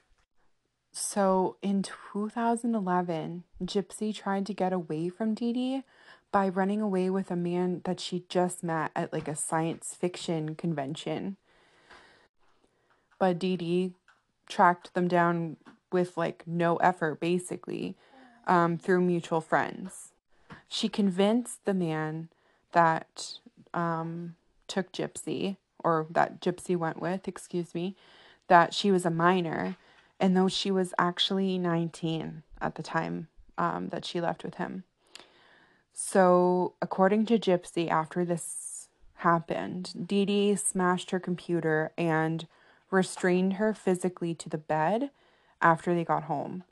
[0.92, 5.82] So in 2011, Gypsy tried to get away from Dee Dee
[6.30, 10.54] by running away with a man that she just met at like a science fiction
[10.54, 11.36] convention.
[13.18, 13.94] But Dee Dee
[14.48, 15.56] tracked them down
[15.92, 17.96] with like no effort, basically,
[18.46, 20.12] um, through mutual friends.
[20.68, 22.28] She convinced the man
[22.72, 23.38] that
[23.74, 24.36] um,
[24.68, 27.96] took Gypsy, or that Gypsy went with, excuse me,
[28.48, 29.76] that she was a minor,
[30.18, 33.28] and though she was actually 19 at the time
[33.58, 34.84] um, that she left with him.
[35.92, 42.46] So, according to Gypsy, after this happened, Dee Dee smashed her computer and
[42.90, 45.10] restrained her physically to the bed
[45.62, 46.64] after they got home.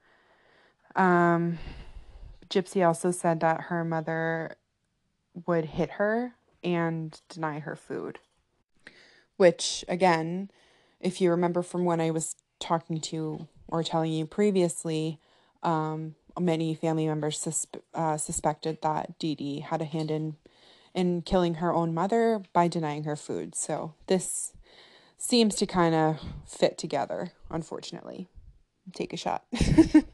[0.97, 1.59] Um,
[2.49, 4.57] Gypsy also said that her mother
[5.47, 8.19] would hit her and deny her food.
[9.37, 10.51] Which, again,
[11.01, 15.19] if you remember from when I was talking to or telling you previously,
[15.63, 20.37] um, many family members suspe- uh, suspected that Dee Dee had a hand in
[20.93, 23.55] in killing her own mother by denying her food.
[23.55, 24.53] So this
[25.17, 28.29] seems to kind of fit together, unfortunately
[28.91, 29.45] take a shot.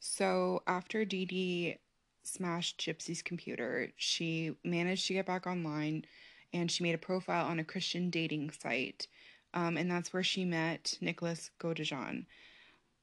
[0.00, 1.78] so after Dee Dee
[2.22, 6.04] smashed Gypsy's computer, she managed to get back online
[6.52, 9.06] and she made a profile on a Christian dating site.
[9.54, 12.26] Um, and that's where she met Nicholas Godejohn.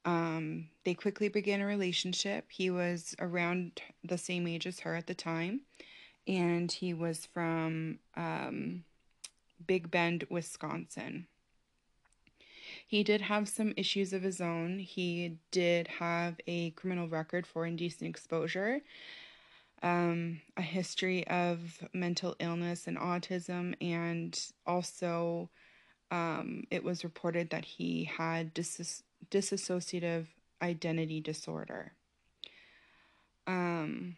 [0.05, 2.45] Um, they quickly began a relationship.
[2.49, 5.61] He was around the same age as her at the time,
[6.27, 8.83] and he was from um,
[9.65, 11.27] Big Bend, Wisconsin.
[12.93, 14.77] He did have some issues of his own.
[14.77, 18.81] He did have a criminal record for indecent exposure,
[19.81, 25.49] um, a history of mental illness and autism, and also
[26.11, 29.01] um, it was reported that he had dis-
[29.31, 30.27] dissociative
[30.61, 31.93] identity disorder.
[33.47, 34.17] Um,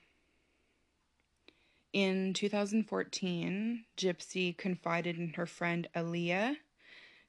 [1.94, 6.58] in 2014, Gypsy confided in her friend Aleah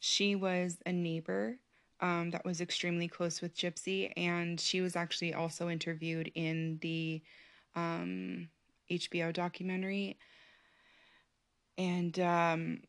[0.01, 1.59] she was a neighbor
[2.01, 7.23] um, that was extremely close with Gypsy, and she was actually also interviewed in the
[7.75, 8.49] um,
[8.91, 10.19] HBO documentary.
[11.79, 12.81] And um,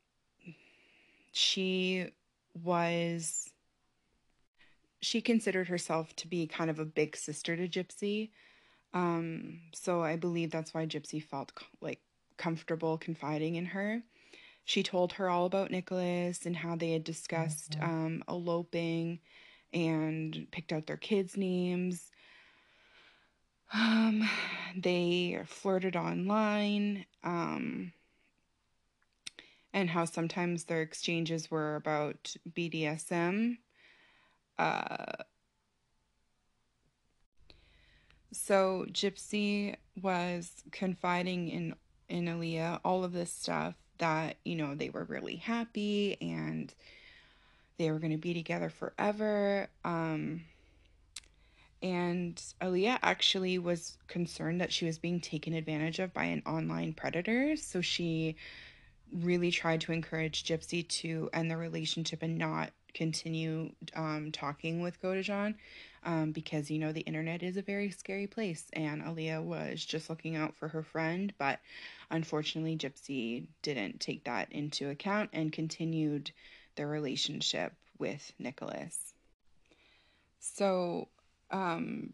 [1.31, 2.07] she
[2.63, 3.51] was,
[5.01, 8.31] she considered herself to be kind of a big sister to Gypsy.
[8.93, 11.99] Um, so I believe that's why Gypsy felt like
[12.37, 14.01] comfortable confiding in her
[14.67, 17.89] she told her all about Nicholas and how they had discussed mm-hmm.
[17.89, 19.19] um, eloping
[19.71, 22.11] and picked out their kids' names.
[23.73, 24.29] Um,
[24.75, 27.93] they flirted online, um,
[29.73, 33.59] and how sometimes their exchanges were about BDSM.
[34.59, 35.23] Uh,
[38.33, 41.73] so Gypsy was confiding in
[42.09, 46.73] in Aleah all of this stuff that, you know, they were really happy and
[47.77, 49.67] they were going to be together forever.
[49.83, 50.41] Um,
[51.81, 56.93] and Aleah actually was concerned that she was being taken advantage of by an online
[56.93, 57.55] predator.
[57.55, 58.35] So she
[59.13, 65.01] really tried to encourage Gypsy to end the relationship and not continue um, talking with
[65.01, 65.55] Godejohn
[66.03, 70.09] um, because you know the internet is a very scary place and Aleah was just
[70.09, 71.59] looking out for her friend but
[72.09, 76.31] unfortunately Gypsy didn't take that into account and continued
[76.75, 79.13] their relationship with Nicholas.
[80.39, 81.09] So
[81.51, 82.13] um,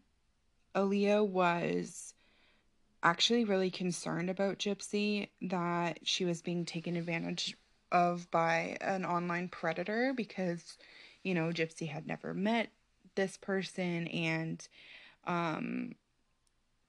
[0.74, 2.14] Aleah was
[3.02, 7.56] actually really concerned about Gypsy that she was being taken advantage
[7.92, 10.78] of by an online predator because
[11.22, 12.70] you know Gypsy had never met
[13.14, 14.68] this person and
[15.26, 15.94] um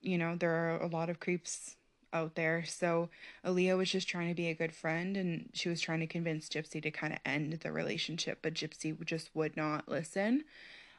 [0.02, 1.76] you know there are a lot of creeps
[2.14, 2.64] out there.
[2.66, 3.10] So
[3.44, 6.48] Aleah was just trying to be a good friend and she was trying to convince
[6.48, 10.46] Gypsy to kind of end the relationship but Gypsy just would not listen.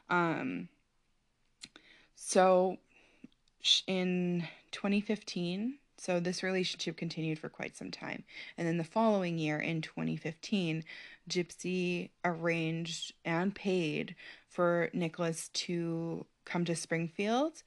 [0.09, 0.69] Um
[2.15, 2.77] so
[3.87, 8.23] in 2015 so this relationship continued for quite some time.
[8.57, 10.83] And then the following year, in 2015,
[11.29, 14.15] Gypsy arranged and paid
[14.47, 17.63] for Nicholas to come to Springfield.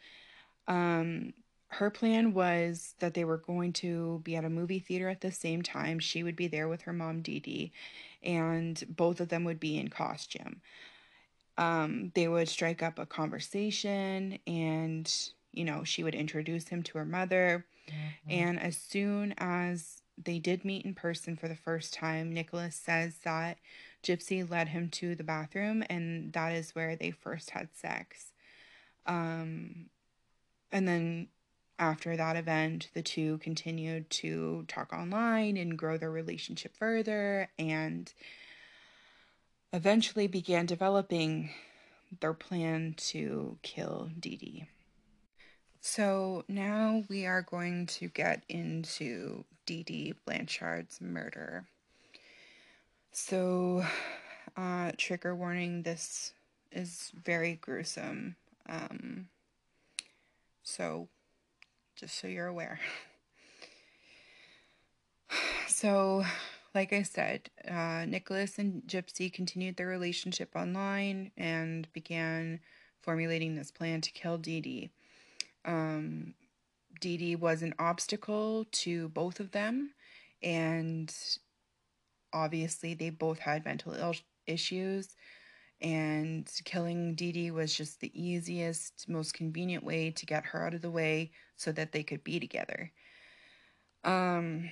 [0.68, 1.34] Um,
[1.68, 5.30] her plan was that they were going to be at a movie theater at the
[5.30, 5.98] same time.
[5.98, 7.72] She would be there with her mom, Dee Dee,
[8.22, 10.60] and both of them would be in costume.
[11.58, 15.12] Um, they would strike up a conversation, and
[15.52, 18.30] you know, she would introduce him to her mother Mm-hmm.
[18.30, 23.18] And as soon as they did meet in person for the first time, Nicholas says
[23.24, 23.58] that
[24.02, 28.32] Gypsy led him to the bathroom, and that is where they first had sex.
[29.06, 29.86] Um,
[30.72, 31.28] and then
[31.78, 38.12] after that event, the two continued to talk online and grow their relationship further, and
[39.72, 41.50] eventually began developing
[42.20, 44.64] their plan to kill Dee Dee.
[45.80, 51.64] So now we are going to get into Dee Dee Blanchard's murder.
[53.12, 53.84] So,
[54.56, 56.34] uh, trigger warning this
[56.70, 58.36] is very gruesome.
[58.68, 59.28] Um,
[60.62, 61.08] so,
[61.96, 62.80] just so you're aware.
[65.66, 66.24] So,
[66.74, 72.60] like I said, uh, Nicholas and Gypsy continued their relationship online and began
[73.00, 74.90] formulating this plan to kill Dee Dee.
[75.64, 76.34] Um,
[77.00, 79.92] Dee Dee was an obstacle to both of them,
[80.42, 81.14] and
[82.32, 84.14] obviously they both had mental Ill-
[84.46, 85.16] issues.
[85.82, 90.74] And killing Dee Dee was just the easiest, most convenient way to get her out
[90.74, 92.92] of the way so that they could be together.
[94.04, 94.70] Um,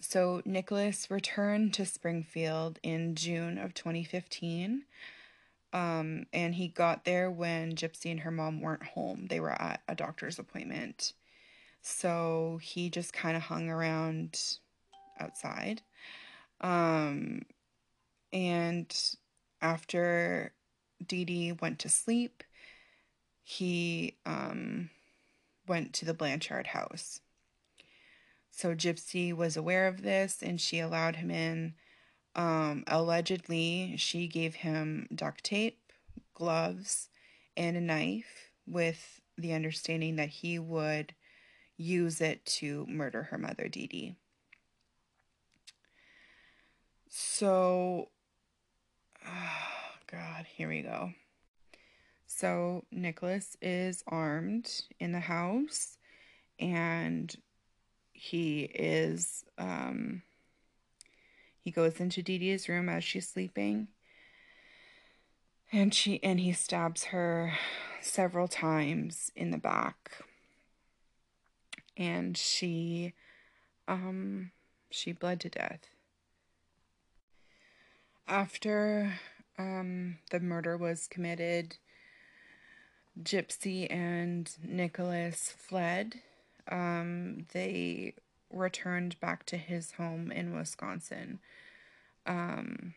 [0.00, 4.84] so Nicholas returned to Springfield in June of 2015
[5.76, 9.26] um, and he got there when Gypsy and her mom weren't home.
[9.28, 11.12] They were at a doctor's appointment.
[11.82, 14.40] So he just kind of hung around
[15.20, 15.82] outside.
[16.62, 17.42] Um,
[18.32, 18.90] and
[19.60, 20.54] after
[21.06, 22.42] Dee Dee went to sleep,
[23.44, 24.88] he um,
[25.68, 27.20] went to the Blanchard house.
[28.50, 31.74] So Gypsy was aware of this and she allowed him in
[32.36, 35.92] um, allegedly, she gave him duct tape,
[36.34, 37.08] gloves,
[37.56, 41.14] and a knife with the understanding that he would
[41.78, 44.16] use it to murder her mother, Dee Dee.
[47.08, 48.10] So,
[49.26, 49.28] oh
[50.06, 51.12] God, here we go.
[52.26, 54.70] So, Nicholas is armed
[55.00, 55.96] in the house
[56.58, 57.34] and
[58.12, 60.22] he is um,
[61.66, 63.88] he goes into Dee's room as she's sleeping.
[65.72, 67.54] And she and he stabs her
[68.00, 70.12] several times in the back.
[71.96, 73.14] And she
[73.88, 74.52] um
[74.90, 75.80] she bled to death.
[78.28, 79.14] After
[79.58, 81.78] um the murder was committed,
[83.20, 86.20] Gypsy and Nicholas fled.
[86.70, 88.14] Um, they
[88.50, 91.38] returned back to his home in Wisconsin.
[92.26, 92.94] Um,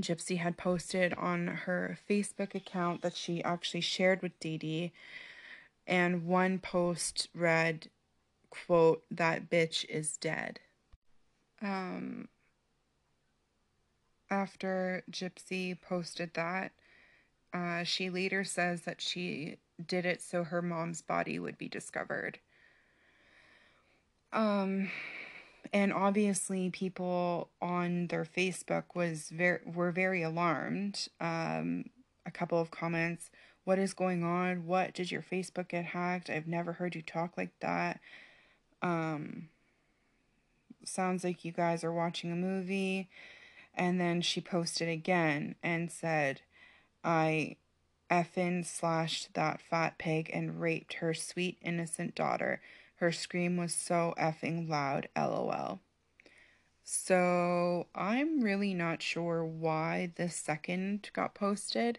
[0.00, 4.92] Gypsy had posted on her Facebook account that she actually shared with Dee Dee,
[5.86, 7.88] and one post read,
[8.50, 10.60] quote, that bitch is dead.
[11.60, 12.28] Um,
[14.30, 16.72] after Gypsy posted that,
[17.52, 22.38] uh, she later says that she did it so her mom's body would be discovered.
[24.32, 24.90] Um,
[25.72, 31.08] and obviously people on their Facebook was very were very alarmed.
[31.20, 31.86] Um,
[32.24, 33.30] a couple of comments,
[33.64, 34.66] what is going on?
[34.66, 36.30] What did your Facebook get hacked?
[36.30, 38.00] I've never heard you talk like that.
[38.80, 39.48] Um,
[40.84, 43.08] sounds like you guys are watching a movie.
[43.74, 46.42] And then she posted again and said,
[47.02, 47.56] I
[48.10, 52.60] effin slashed that fat pig and raped her sweet innocent daughter.
[53.02, 55.80] Her scream was so effing loud, lol.
[56.84, 61.98] So I'm really not sure why the second got posted.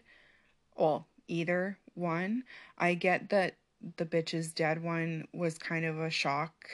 [0.74, 2.44] Well, either one.
[2.78, 3.58] I get that
[3.98, 6.70] the bitch's dead one was kind of a shock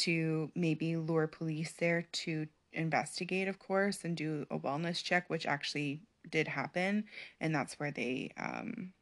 [0.00, 5.44] to maybe lure police there to investigate, of course, and do a wellness check, which
[5.44, 6.00] actually
[6.30, 7.04] did happen.
[7.38, 8.94] And that's where they um,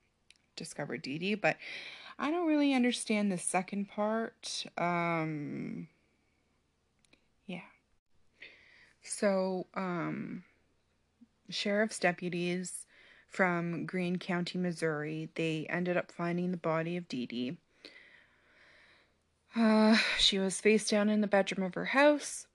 [0.56, 1.34] discovered Dee Dee.
[1.36, 1.56] But
[2.22, 4.66] I don't really understand the second part.
[4.76, 5.88] Um,
[7.46, 7.62] yeah.
[9.02, 10.44] So, um,
[11.48, 12.84] sheriff's deputies
[13.26, 17.56] from Greene County, Missouri, they ended up finding the body of Dee Dee.
[19.56, 22.46] Uh, she was face down in the bedroom of her house,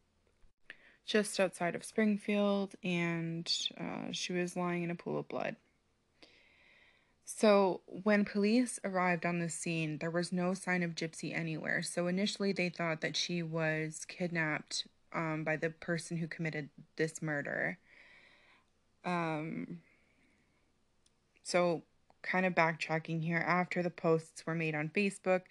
[1.07, 5.55] just outside of Springfield, and uh, she was lying in a pool of blood.
[7.27, 11.81] So, when police arrived on the scene, there was no sign of Gypsy anywhere.
[11.81, 17.23] So, initially, they thought that she was kidnapped um, by the person who committed this
[17.23, 17.79] murder.
[19.03, 19.79] Um,
[21.41, 21.81] so,
[22.21, 25.41] kind of backtracking here, after the posts were made on Facebook,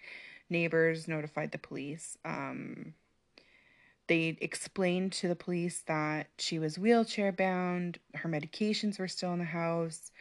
[0.49, 2.17] neighbors notified the police.
[2.23, 2.93] Um,
[4.07, 9.39] they explained to the police that she was wheelchair bound, her medications were still in
[9.39, 10.11] the house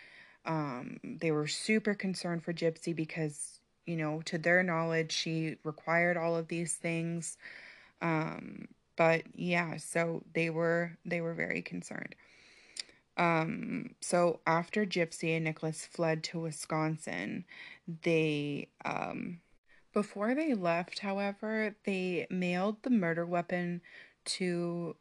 [0.46, 6.16] um, they were super concerned for Gypsy because, you know, to their knowledge, she required
[6.16, 7.36] all of these things.
[8.02, 12.14] Um, but yeah, so they were they were very concerned.
[13.16, 17.44] Um, so after Gypsy and Nicholas fled to Wisconsin,
[18.02, 19.40] they um,
[19.92, 23.80] before they left, however, they mailed the murder weapon
[24.24, 24.96] to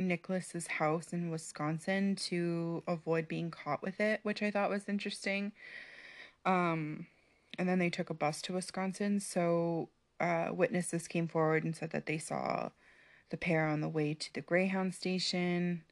[0.00, 5.52] Nicholas's house in Wisconsin to avoid being caught with it, which I thought was interesting.
[6.44, 7.06] Um,
[7.58, 9.20] and then they took a bus to Wisconsin.
[9.20, 12.70] So uh, witnesses came forward and said that they saw
[13.30, 15.82] the pair on the way to the Greyhound station.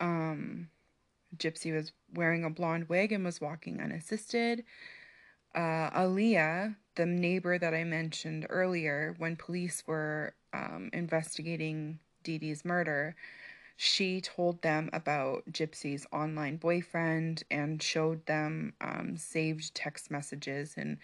[0.00, 0.68] Um,
[1.36, 4.64] Gypsy was wearing a blonde wig and was walking unassisted.
[5.54, 12.64] Uh, Aleah, the neighbor that I mentioned earlier, when police were um, investigating Dee Dee's
[12.64, 13.16] murder,
[13.80, 20.98] she told them about Gypsy's online boyfriend and showed them um, saved text messages and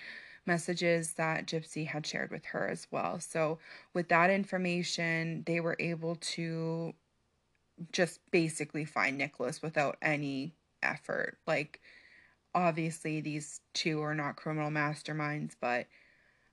[0.44, 3.20] messages that Gypsy had shared with her as well.
[3.20, 3.60] So,
[3.92, 6.94] with that information, they were able to
[7.92, 10.52] just basically find Nicholas without any
[10.82, 11.38] effort.
[11.46, 11.80] Like,
[12.56, 15.86] obviously, these two are not criminal masterminds, but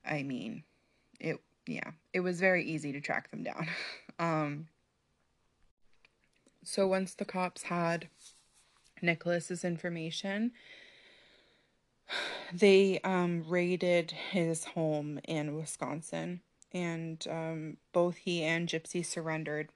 [0.06, 0.66] I mean,
[1.20, 3.68] it, yeah, it was very easy to track them down.
[4.20, 4.68] um,
[6.64, 8.08] so once the cops had
[9.02, 10.52] Nicholas's information,
[12.54, 16.42] they um, raided his home in Wisconsin,
[16.74, 19.70] and um, both he and Gypsy surrendered.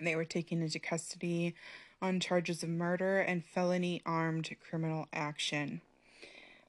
[0.00, 1.54] They were taken into custody
[2.02, 5.80] on charges of murder and felony armed criminal action.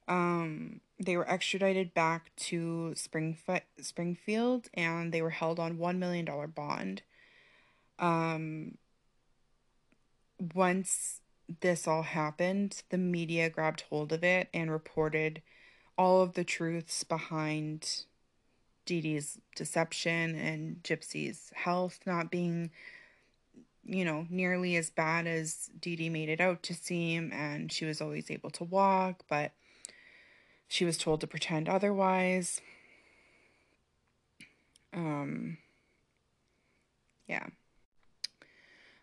[0.08, 6.24] Um, they were extradited back to Springf- Springfield, and they were held on one million
[6.24, 7.02] dollar bond.
[7.98, 8.78] Um,
[10.54, 11.20] once
[11.60, 15.42] this all happened, the media grabbed hold of it and reported
[15.96, 18.04] all of the truths behind
[18.84, 22.70] Dee Dee's deception and Gypsy's health not being,
[23.84, 27.32] you know, nearly as bad as Dee Dee made it out to seem.
[27.32, 29.52] And she was always able to walk, but
[30.68, 32.60] she was told to pretend otherwise.
[34.92, 35.58] Um,
[37.28, 37.46] yeah.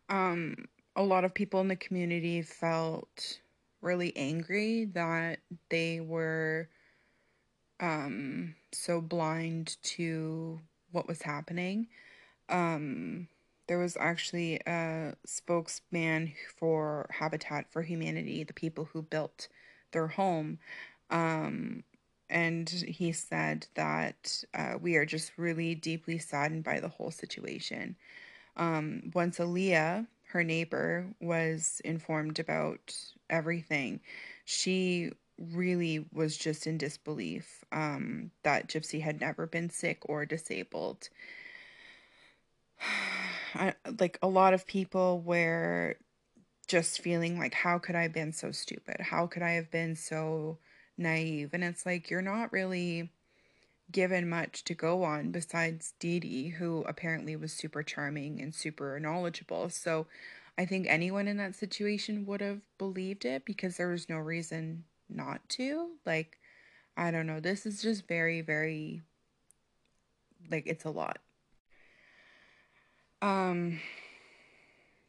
[0.10, 3.39] Um, a lot of people in the community felt
[3.82, 5.39] really angry that
[5.70, 6.70] they were
[7.80, 10.60] um, so blind to
[10.91, 11.88] what was happening.
[12.50, 13.28] Um,
[13.68, 19.48] there was actually a spokesman for Habitat for Humanity, the people who built
[19.91, 20.60] their home.
[21.10, 21.84] Um,
[22.30, 27.96] and he said that uh, we are just really deeply saddened by the whole situation.
[28.56, 32.96] Um, once Aleah, her neighbor was informed about
[33.30, 34.02] everything,
[34.46, 41.10] she really was just in disbelief um, that Gypsy had never been sick or disabled.
[43.56, 45.98] I, like a lot of people were
[46.68, 49.02] just feeling like, how could I have been so stupid?
[49.02, 50.58] How could I have been so
[50.98, 51.52] naive?
[51.54, 53.12] And it's like, you're not really
[53.94, 59.00] given much to go on besides Dee Dee, who apparently was super charming and super
[59.00, 59.70] knowledgeable.
[59.70, 60.08] So
[60.58, 64.84] I think anyone in that situation would have believed it because there was no reason
[65.10, 65.91] not to.
[66.06, 66.39] Like,
[66.98, 67.39] I don't know.
[67.39, 69.02] This is just very, very,
[70.52, 71.20] like, it's a lot.
[73.22, 73.80] Um,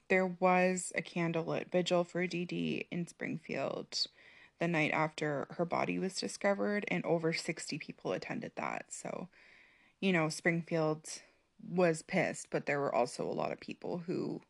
[0.08, 4.06] there was a candlelit vigil for Dee Dee in Springfield
[4.60, 8.86] the night after her body was discovered, and over 60 people attended that.
[8.90, 9.28] So,
[10.00, 11.06] you know, Springfield
[11.68, 14.40] was pissed, but there were also a lot of people who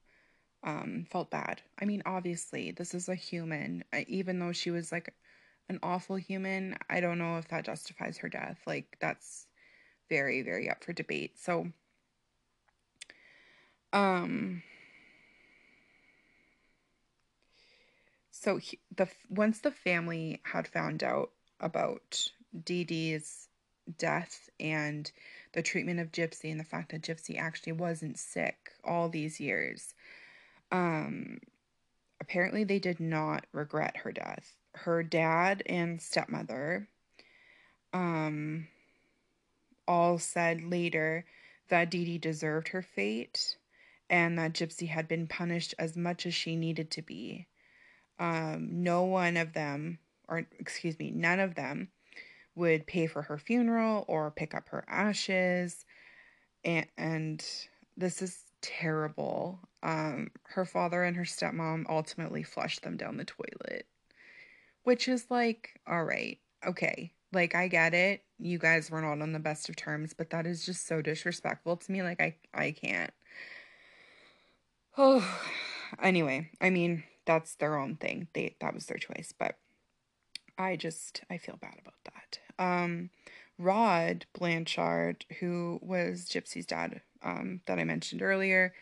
[0.63, 1.63] um, felt bad.
[1.81, 3.85] I mean, obviously, this is a human.
[4.07, 5.15] Even though she was like
[5.69, 8.59] an awful human, I don't know if that justifies her death.
[8.67, 9.47] Like, that's
[10.09, 11.39] very, very up for debate.
[11.39, 11.69] So,
[13.93, 14.63] um,
[18.45, 21.31] so he, the once the family had found out
[21.61, 22.29] about
[22.65, 23.49] Dee Dee's
[23.97, 25.11] death and
[25.55, 29.95] the treatment of Gypsy and the fact that Gypsy actually wasn't sick all these years,
[30.71, 31.39] um,
[32.21, 34.53] apparently they did not regret her death.
[34.75, 36.87] Her dad and stepmother,
[37.95, 38.69] um,
[39.89, 41.25] all said later
[41.71, 43.57] that Dee Dee deserved her fate
[44.11, 47.47] and that Gypsy had been punished as much as she needed to be.
[48.19, 49.99] Um, no one of them,
[50.29, 51.89] or excuse me, none of them
[52.55, 55.85] would pay for her funeral or pick up her ashes.
[56.65, 57.45] And, and
[57.97, 59.59] this is terrible.
[59.83, 63.87] Um, her father and her stepmom ultimately flushed them down the toilet,
[64.85, 67.13] which is like, all right, okay.
[67.33, 68.23] Like, I get it.
[68.39, 71.77] You guys were not on the best of terms, but that is just so disrespectful
[71.77, 72.03] to me.
[72.03, 73.13] Like, I, I can't.
[74.97, 75.27] Oh,
[76.03, 78.29] anyway, I mean, that's their own thing.
[78.33, 79.57] They that was their choice, but
[80.59, 82.39] I just I feel bad about that.
[82.59, 83.11] Um,
[83.59, 88.75] Rod Blanchard, who was Gypsy's dad, um, that I mentioned earlier,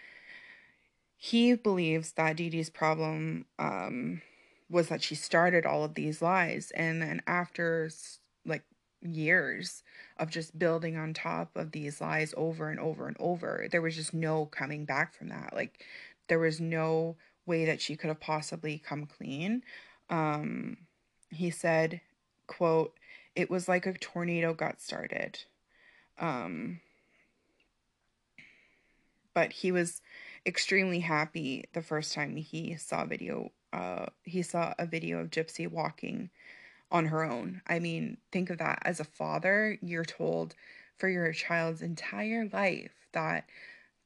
[1.16, 4.22] he believes that Dee Dee's problem um,
[4.68, 7.90] was that she started all of these lies, and then after
[8.44, 8.64] like
[9.02, 9.82] years
[10.16, 13.96] of just building on top of these lies over and over and over, there was
[13.96, 15.52] just no coming back from that.
[15.54, 15.84] Like
[16.28, 17.16] there was no
[17.46, 19.62] way that she could have possibly come clean.
[20.10, 20.76] Um,
[21.30, 22.00] he said,
[22.46, 22.94] quote,
[23.34, 25.38] it was like a tornado got started.
[26.18, 26.80] Um,
[29.34, 30.02] but he was
[30.46, 35.68] extremely happy the first time he saw video uh he saw a video of Gypsy
[35.68, 36.30] walking
[36.90, 37.62] on her own.
[37.66, 40.54] I mean, think of that as a father, you're told
[40.98, 43.48] for your child's entire life that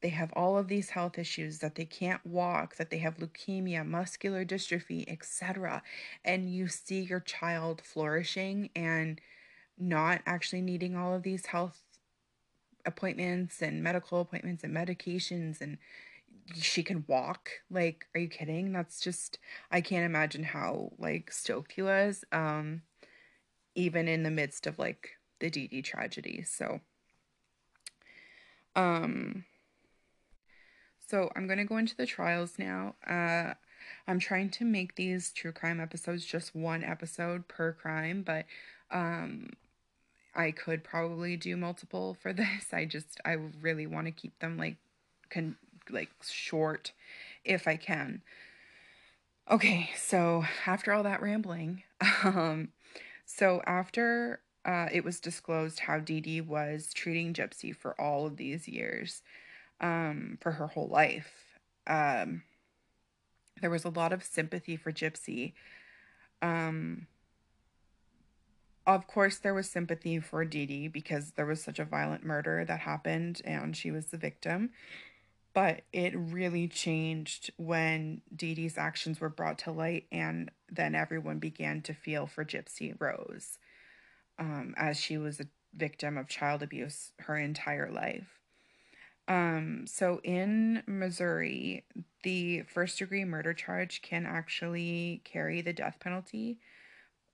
[0.01, 3.85] they have all of these health issues that they can't walk that they have leukemia
[3.85, 5.81] muscular dystrophy etc
[6.23, 9.19] and you see your child flourishing and
[9.77, 11.81] not actually needing all of these health
[12.85, 15.77] appointments and medical appointments and medications and
[16.55, 17.49] she can walk?
[17.69, 18.71] Like are you kidding?
[18.71, 19.37] That's just
[19.69, 22.81] i can't imagine how like stoked he was um
[23.75, 26.79] even in the midst of like the Dee tragedy so
[28.75, 29.43] um
[31.07, 32.95] so I'm going to go into the trials now.
[33.05, 33.53] Uh,
[34.07, 38.45] I'm trying to make these true crime episodes just one episode per crime, but
[38.91, 39.51] um,
[40.35, 42.73] I could probably do multiple for this.
[42.73, 44.77] I just I really want to keep them like
[45.29, 45.55] con
[45.89, 46.91] like short
[47.43, 48.21] if I can.
[49.49, 51.83] Okay, so after all that rambling,
[52.23, 52.69] um,
[53.25, 58.35] so after uh, it was disclosed how Dee Dee was treating Gypsy for all of
[58.35, 59.21] these years,
[59.81, 61.31] um, for her whole life.
[61.85, 62.43] Um,
[63.61, 65.53] there was a lot of sympathy for Gypsy.
[66.41, 67.07] Um,
[68.85, 72.63] of course, there was sympathy for Dee Dee because there was such a violent murder
[72.65, 74.69] that happened and she was the victim.
[75.53, 81.39] But it really changed when Dee Dee's actions were brought to light, and then everyone
[81.39, 83.57] began to feel for Gypsy Rose
[84.37, 88.36] um, as she was a victim of child abuse her entire life.
[89.27, 91.83] Um, so in Missouri,
[92.23, 96.59] the first degree murder charge can actually carry the death penalty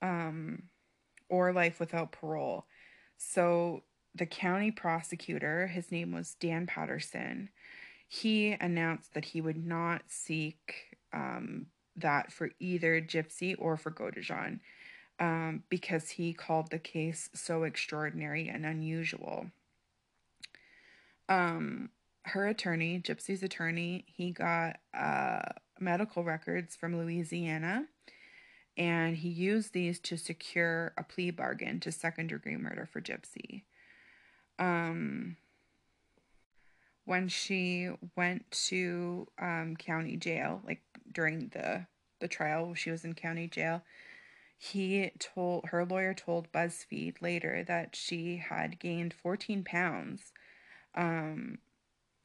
[0.02, 0.64] um,
[1.30, 2.66] or life without parole.
[3.18, 3.84] So
[4.16, 7.50] the county prosecutor, his name was Dan Patterson,
[8.08, 14.60] he announced that he would not seek um, that for either Gypsy or for Godejohn
[15.20, 19.48] um, because he called the case so extraordinary and unusual
[21.30, 21.90] um
[22.26, 25.42] her attorney, Gypsy's attorney, he got uh
[25.80, 27.88] medical records from Louisiana
[28.78, 33.64] and he used these to secure a plea bargain to second degree murder for Gypsy.
[34.58, 35.38] Um,
[37.06, 41.86] when she went to um, county jail, like during the
[42.20, 43.84] the trial, she was in county jail.
[44.58, 50.32] He told her lawyer told BuzzFeed later that she had gained 14 pounds
[50.96, 51.60] um,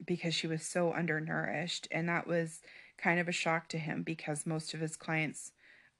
[0.04, 2.60] because she was so undernourished, and that was
[2.96, 5.52] kind of a shock to him because most of his clients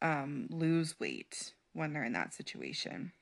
[0.03, 3.13] um, lose weight when they're in that situation.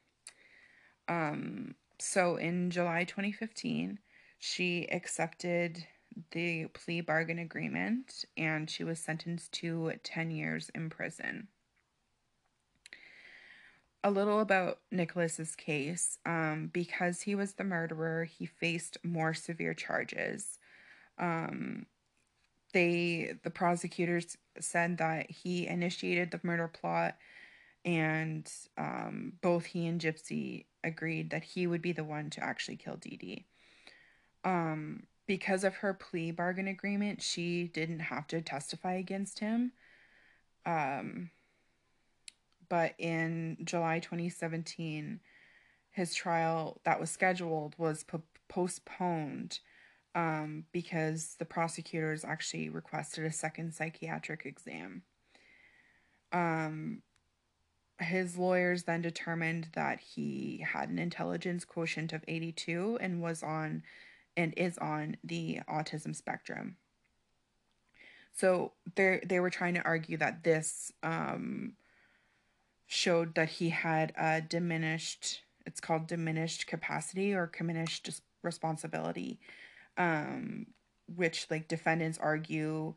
[1.09, 3.99] Um, so in July 2015,
[4.39, 5.87] she accepted
[6.31, 11.49] the plea bargain agreement and she was sentenced to 10 years in prison.
[14.07, 16.19] A little about Nicholas's case.
[16.25, 20.61] Um, because he was the murderer, he faced more severe charges.
[21.19, 21.87] Um,
[22.73, 27.17] they the prosecutors said that he initiated the murder plot
[27.85, 28.49] and
[28.79, 32.97] um, both he and Gypsy agreed that he would be the one to actually kill
[32.97, 33.47] Dee Dee.
[34.45, 39.73] Um, because of her plea bargain agreement, she didn't have to testify against him.
[40.65, 41.31] Um,
[42.69, 45.21] but in July 2017,
[45.91, 49.61] his trial that was scheduled was po- postponed
[50.14, 55.03] um, because the prosecutors actually requested a second psychiatric exam.
[56.33, 57.03] Um,
[57.99, 63.83] his lawyers then determined that he had an intelligence quotient of 82 and was on
[64.37, 66.77] and is on the autism spectrum.
[68.35, 71.73] So they they were trying to argue that this um,
[72.87, 79.41] showed that he had a diminished it's called diminished capacity or diminished responsibility
[79.99, 80.66] um,
[81.14, 82.95] which like defendants argue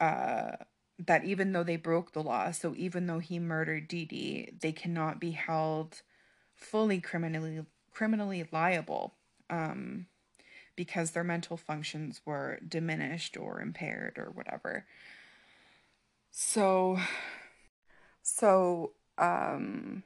[0.00, 0.52] uh,
[0.98, 5.20] that even though they broke the law so even though he murdered Dee they cannot
[5.20, 6.02] be held
[6.54, 9.14] fully criminally criminally liable
[9.50, 10.06] um,
[10.76, 14.86] because their mental functions were diminished or impaired or whatever.
[16.30, 16.98] So,
[18.22, 20.02] so um,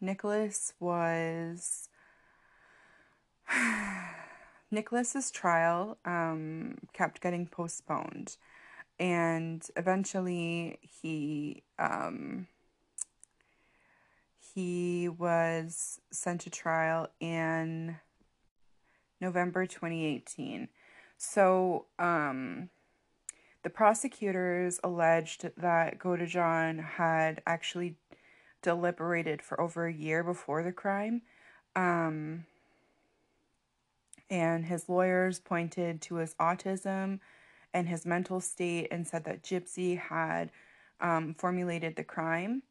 [0.00, 1.88] Nicholas was
[4.70, 8.36] Nicholas's trial um, kept getting postponed,
[8.98, 12.46] and eventually he um,
[14.54, 17.96] he was sent to trial in
[19.20, 20.68] November 2018.
[21.16, 22.68] So, um,
[23.62, 27.96] the prosecutors alleged that Godejohn had actually
[28.64, 31.22] deliberated for over a year before the crime.
[31.76, 32.46] Um,
[34.30, 37.20] and his lawyers pointed to his autism
[37.72, 40.50] and his mental state and said that Gypsy had
[41.00, 42.62] um, formulated the crime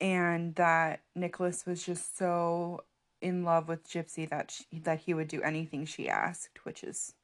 [0.00, 2.84] and that Nicholas was just so
[3.20, 7.14] in love with Gypsy that she, that he would do anything she asked, which is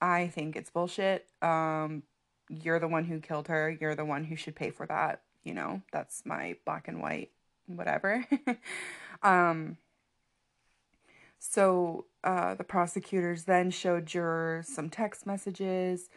[0.00, 1.26] I think it's bullshit.
[1.40, 2.02] Um
[2.50, 3.70] you're the one who killed her.
[3.70, 5.82] You're the one who should pay for that, you know.
[5.92, 7.30] That's my black and white
[7.66, 8.26] whatever.
[9.22, 9.76] um
[11.38, 16.08] so uh, the prosecutors then showed jurors some text messages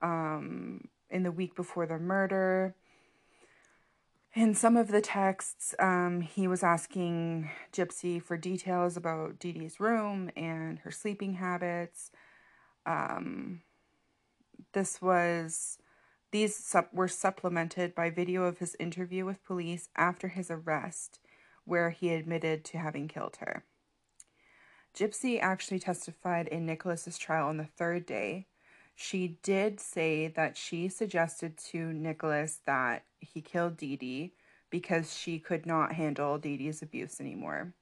[0.00, 2.76] um, in the week before the murder
[4.36, 10.30] in some of the texts, um, he was asking Gypsy for details about Dee room
[10.36, 12.10] and her sleeping habits.
[12.84, 13.62] Um,
[14.74, 15.78] this was
[16.36, 21.18] these sup- were supplemented by video of his interview with police after his arrest,
[21.64, 23.64] where he admitted to having killed her.
[24.94, 28.48] Gypsy actually testified in Nicholas's trial on the third day,
[28.94, 34.32] she did say that she suggested to Nicholas that he killed Dee Dee
[34.68, 37.72] because she could not handle Dee Dee's abuse anymore.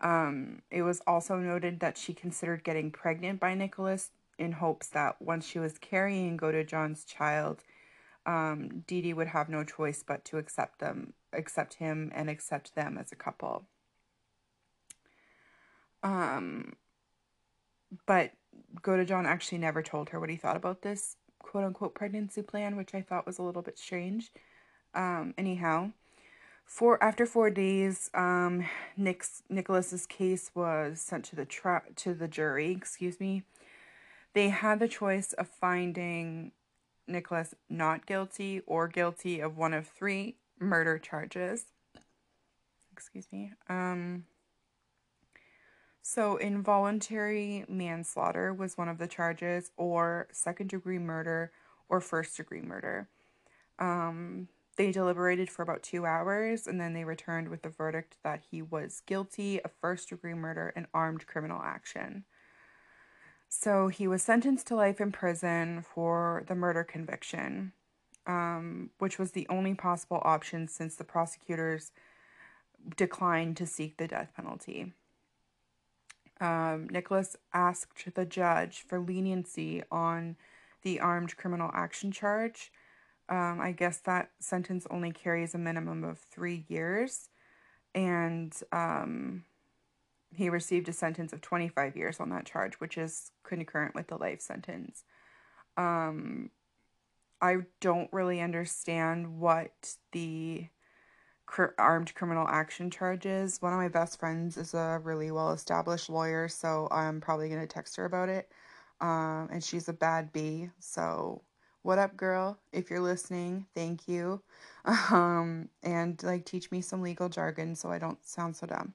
[0.00, 5.20] Um, it was also noted that she considered getting pregnant by Nicholas in hopes that
[5.20, 7.62] once she was carrying Godejohn's child,
[8.26, 12.74] um, Dee Dee would have no choice but to accept them, accept him, and accept
[12.74, 13.64] them as a couple.
[16.02, 16.74] Um,
[18.06, 18.32] but
[19.06, 22.94] john actually never told her what he thought about this quote unquote pregnancy plan, which
[22.94, 24.32] I thought was a little bit strange.
[24.94, 25.92] Um, anyhow,
[26.64, 28.64] for after four days, um,
[28.96, 32.72] Nick's Nicholas's case was sent to the tra- to the jury.
[32.72, 33.44] Excuse me.
[34.34, 36.52] They had the choice of finding
[37.06, 41.66] Nicholas not guilty or guilty of one of three murder charges.
[42.92, 43.52] Excuse me.
[43.68, 44.24] Um,
[46.02, 51.50] so, involuntary manslaughter was one of the charges, or second degree murder,
[51.88, 53.08] or first degree murder.
[53.78, 58.42] Um, they deliberated for about two hours and then they returned with the verdict that
[58.50, 62.24] he was guilty of first degree murder and armed criminal action.
[63.56, 67.72] So he was sentenced to life in prison for the murder conviction,
[68.26, 71.92] um, which was the only possible option since the prosecutors
[72.96, 74.92] declined to seek the death penalty.
[76.40, 80.36] Um, Nicholas asked the judge for leniency on
[80.82, 82.72] the armed criminal action charge.
[83.28, 87.28] Um, I guess that sentence only carries a minimum of three years,
[87.94, 89.44] and um,
[90.36, 94.16] he received a sentence of 25 years on that charge, which is concurrent with the
[94.16, 95.04] life sentence.
[95.76, 96.50] Um,
[97.40, 100.68] I don't really understand what the
[101.46, 103.60] cr- armed criminal action charge is.
[103.60, 107.60] One of my best friends is a really well established lawyer, so I'm probably going
[107.60, 108.50] to text her about it.
[109.00, 111.42] Um, and she's a bad bee, so
[111.82, 112.58] what up, girl?
[112.72, 114.42] If you're listening, thank you.
[115.10, 118.92] Um, and like teach me some legal jargon so I don't sound so dumb.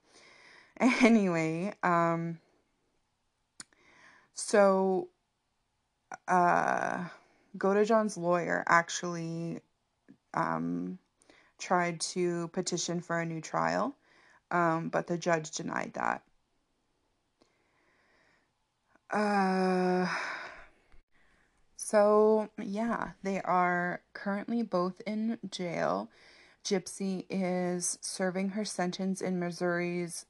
[1.02, 2.40] Anyway, um,
[4.34, 5.10] so
[6.28, 7.04] uh,
[7.58, 9.60] Godejohn's lawyer actually
[10.34, 10.98] um,
[11.58, 13.96] tried to petition for a new trial,
[14.52, 16.24] um, but the judge denied that.
[19.12, 20.08] Uh,
[21.76, 26.10] so, yeah, they are currently both in jail.
[26.64, 30.26] Gypsy is serving her sentence in Missouri's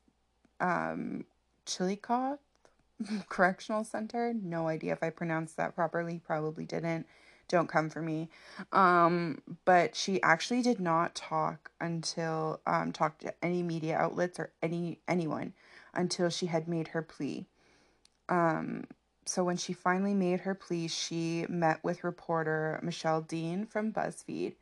[0.60, 1.26] um,
[1.66, 2.40] Chillicothe
[3.30, 4.34] Correctional Center.
[4.34, 6.22] No idea if I pronounced that properly.
[6.26, 7.06] Probably didn't.
[7.48, 8.30] Don't come for me.
[8.72, 14.52] Um, but she actually did not talk until um, talk to any media outlets or
[14.62, 15.54] any anyone
[15.94, 17.48] until she had made her plea.
[18.28, 18.86] Um,
[19.26, 24.54] so when she finally made her plea, she met with reporter Michelle Dean from BuzzFeed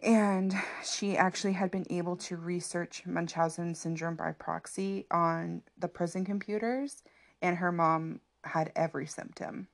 [0.00, 6.24] and she actually had been able to research Munchausen syndrome by proxy on the prison
[6.24, 7.02] computers,
[7.40, 9.68] and her mom had every symptom.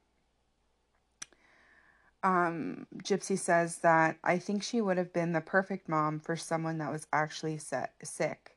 [2.23, 6.79] Um, Gypsy says that I think she would have been the perfect mom for someone
[6.79, 8.57] that was actually set, sick.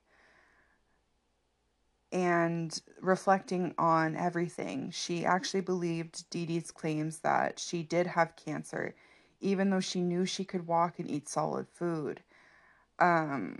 [2.12, 8.94] And reflecting on everything, she actually believed Dee Dee's claims that she did have cancer
[9.46, 12.22] even though she knew she could walk and eat solid food.
[12.98, 13.60] Um,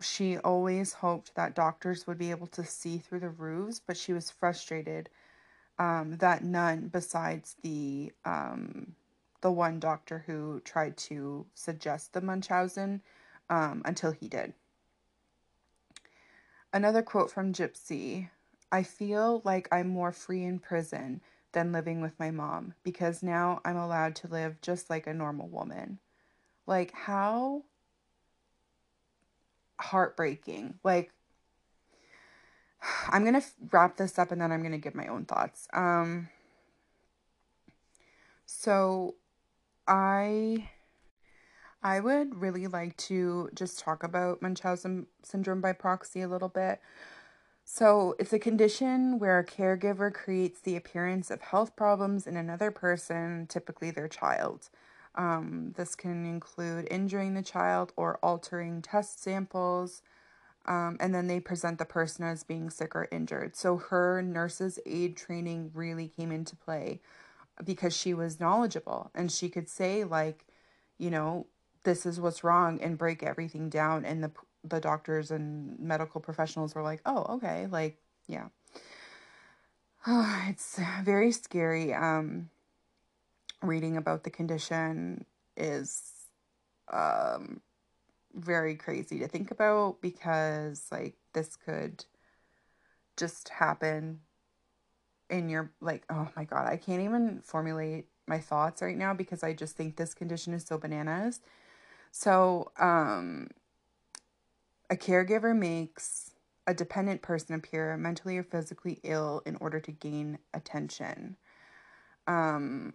[0.00, 4.12] she always hoped that doctors would be able to see through the roofs, but she
[4.12, 5.08] was frustrated
[5.78, 8.94] um, that none besides the um,
[9.40, 13.00] the one doctor who tried to suggest the Munchausen
[13.50, 14.52] um, until he did.
[16.72, 18.28] Another quote from Gypsy
[18.70, 21.20] I feel like I'm more free in prison
[21.52, 25.48] than living with my mom because now I'm allowed to live just like a normal
[25.48, 25.98] woman.
[26.66, 27.64] Like, how
[29.80, 30.74] heartbreaking.
[30.82, 31.12] Like,
[33.08, 35.68] I'm going to wrap this up and then I'm going to give my own thoughts.
[35.72, 36.28] Um,
[38.46, 39.16] so,
[39.86, 40.68] I.
[41.84, 46.80] I would really like to just talk about Munchausen syndrome by proxy a little bit.
[47.64, 52.70] So, it's a condition where a caregiver creates the appearance of health problems in another
[52.70, 54.68] person, typically their child.
[55.14, 60.02] Um, this can include injuring the child or altering test samples,
[60.66, 63.56] um, and then they present the person as being sick or injured.
[63.56, 67.00] So, her nurse's aid training really came into play
[67.64, 70.46] because she was knowledgeable and she could say, like,
[70.98, 71.46] you know,
[71.84, 74.32] this is what's wrong and break everything down, and the
[74.64, 77.98] the doctors and medical professionals were like, oh, okay, like,
[78.28, 78.48] yeah.
[80.48, 81.92] it's very scary.
[81.94, 82.50] Um,
[83.62, 85.24] reading about the condition
[85.56, 86.02] is
[86.92, 87.60] um,
[88.34, 92.04] very crazy to think about because, like, this could
[93.16, 94.20] just happen
[95.30, 99.42] in your, like, oh my God, I can't even formulate my thoughts right now because
[99.42, 101.40] I just think this condition is so bananas.
[102.10, 103.48] So, um,
[104.92, 106.32] a caregiver makes
[106.66, 111.36] a dependent person appear mentally or physically ill in order to gain attention.
[112.26, 112.92] Um,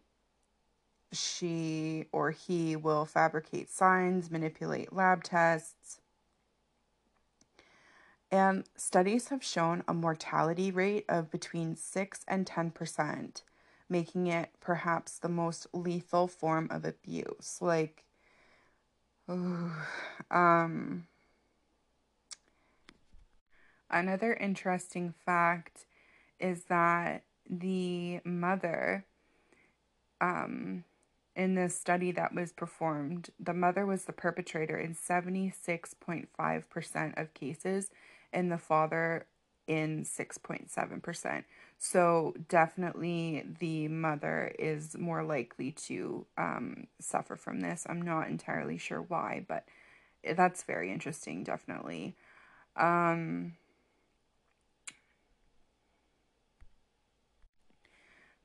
[1.11, 5.99] she or he will fabricate signs, manipulate lab tests.
[8.29, 13.41] And studies have shown a mortality rate of between 6 and 10%,
[13.89, 17.57] making it perhaps the most lethal form of abuse.
[17.59, 18.05] Like,
[19.31, 19.71] ooh,
[20.29, 21.07] um,
[23.89, 25.85] Another interesting fact
[26.39, 29.05] is that the mother
[30.19, 30.83] um,
[31.35, 37.89] in this study that was performed, the mother was the perpetrator in 76.5% of cases,
[38.33, 39.25] and the father
[39.67, 41.43] in 6.7%.
[41.77, 47.85] So, definitely the mother is more likely to um, suffer from this.
[47.87, 49.65] I'm not entirely sure why, but
[50.35, 52.15] that's very interesting, definitely.
[52.75, 53.53] Um,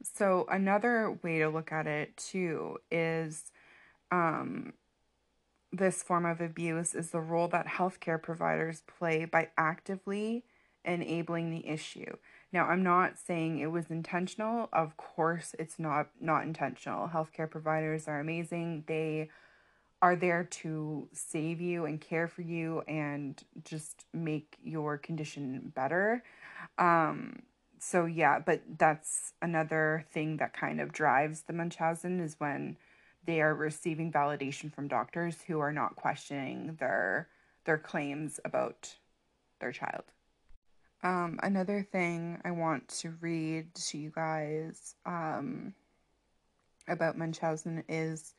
[0.03, 3.53] so, another way to look at it too is
[4.11, 4.75] um,
[5.73, 10.45] this form of abuse is the role that healthcare providers play by actively
[10.85, 12.17] enabling the issue.
[12.53, 14.69] Now, I'm not saying it was intentional.
[14.73, 17.09] Of course, it's not not intentional.
[17.09, 18.85] Healthcare providers are amazing.
[18.87, 19.31] They
[20.03, 26.25] are there to save you and care for you and just make your condition better.
[26.77, 27.43] Um,
[27.85, 32.77] so yeah, but that's another thing that kind of drives the Munchausen is when
[33.27, 37.27] they are receiving validation from doctors who are not questioning their
[37.65, 38.95] their claims about
[39.61, 40.05] their child.
[41.03, 45.75] Um, another thing I want to read to you guys um,
[46.87, 48.35] about Munchausen is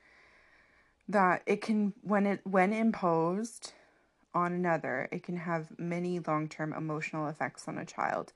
[1.09, 3.73] that it can when it when imposed
[4.33, 8.31] on another, it can have many long-term emotional effects on a child.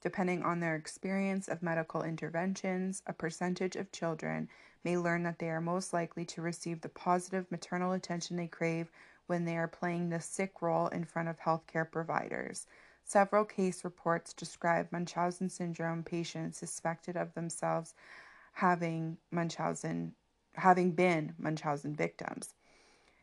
[0.00, 4.48] Depending on their experience of medical interventions, a percentage of children
[4.84, 8.90] may learn that they are most likely to receive the positive maternal attention they crave
[9.26, 12.66] when they are playing the sick role in front of healthcare providers.
[13.04, 17.94] Several case reports describe Munchausen syndrome patients suspected of themselves
[18.52, 20.14] having Munchausen
[20.54, 22.54] having been Munchausen victims.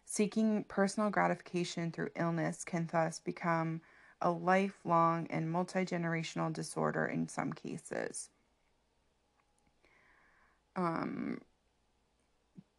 [0.05, 3.81] Seeking personal gratification through illness can thus become
[4.21, 8.29] a lifelong and multi generational disorder in some cases.
[10.75, 11.41] Um,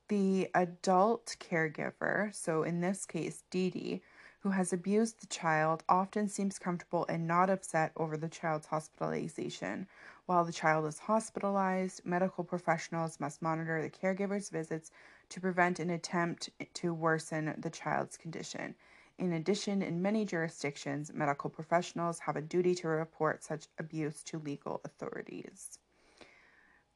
[0.09, 4.03] the adult caregiver, so in this case, Dee Dee,
[4.41, 9.89] who has abused the child often seems comfortable and not upset over the child's hospitalization.
[10.27, 14.93] While the child is hospitalized, medical professionals must monitor the caregiver's visits
[15.31, 18.77] to prevent an attempt to worsen the child's condition.
[19.19, 24.39] In addition, in many jurisdictions, medical professionals have a duty to report such abuse to
[24.39, 25.79] legal authorities.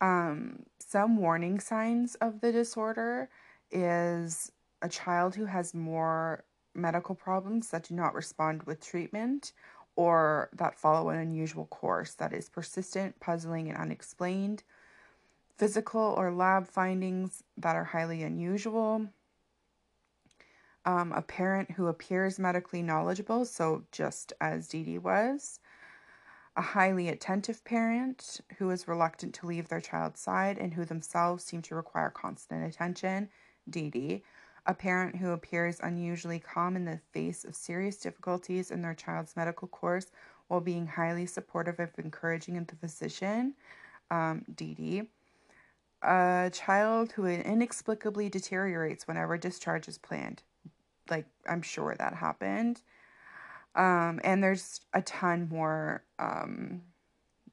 [0.00, 3.28] Um, some warning signs of the disorder
[3.70, 4.52] is
[4.82, 6.44] a child who has more
[6.74, 9.52] medical problems that do not respond with treatment
[9.96, 14.62] or that follow an unusual course that is persistent, puzzling, and unexplained,
[15.56, 19.06] physical or lab findings that are highly unusual,
[20.84, 25.60] um, a parent who appears medically knowledgeable, so just as Dee Dee was,
[26.56, 31.44] a highly attentive parent who is reluctant to leave their child's side and who themselves
[31.44, 33.28] seem to require constant attention,
[33.68, 34.24] Dee Dee,
[34.66, 39.36] a parent who appears unusually calm in the face of serious difficulties in their child's
[39.36, 40.10] medical course
[40.48, 43.54] while being highly supportive of encouraging the physician,
[44.10, 45.02] um, Dee Dee.
[46.02, 50.42] A child who inexplicably deteriorates whenever discharge is planned.
[51.10, 52.80] Like, I'm sure that happened.
[53.74, 56.82] Um, and there's a ton more um,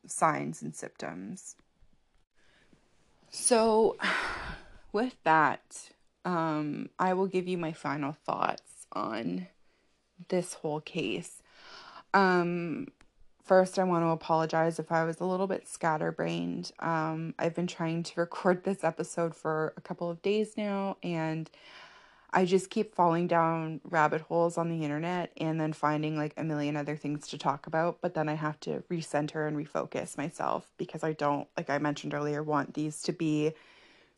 [0.05, 1.55] signs and symptoms.
[3.30, 3.97] So,
[4.91, 5.89] with that,
[6.26, 9.47] um, I will give you my final thoughts on
[10.30, 11.41] this whole case.
[12.14, 12.88] Um,
[13.43, 16.72] first, I want to apologize if I was a little bit scatterbrained.
[16.80, 21.49] Um, I've been trying to record this episode for a couple of days now, and
[22.34, 26.43] I just keep falling down rabbit holes on the internet and then finding like a
[26.43, 27.99] million other things to talk about.
[28.01, 32.13] But then I have to recenter and refocus myself because I don't, like I mentioned
[32.13, 33.53] earlier, want these to be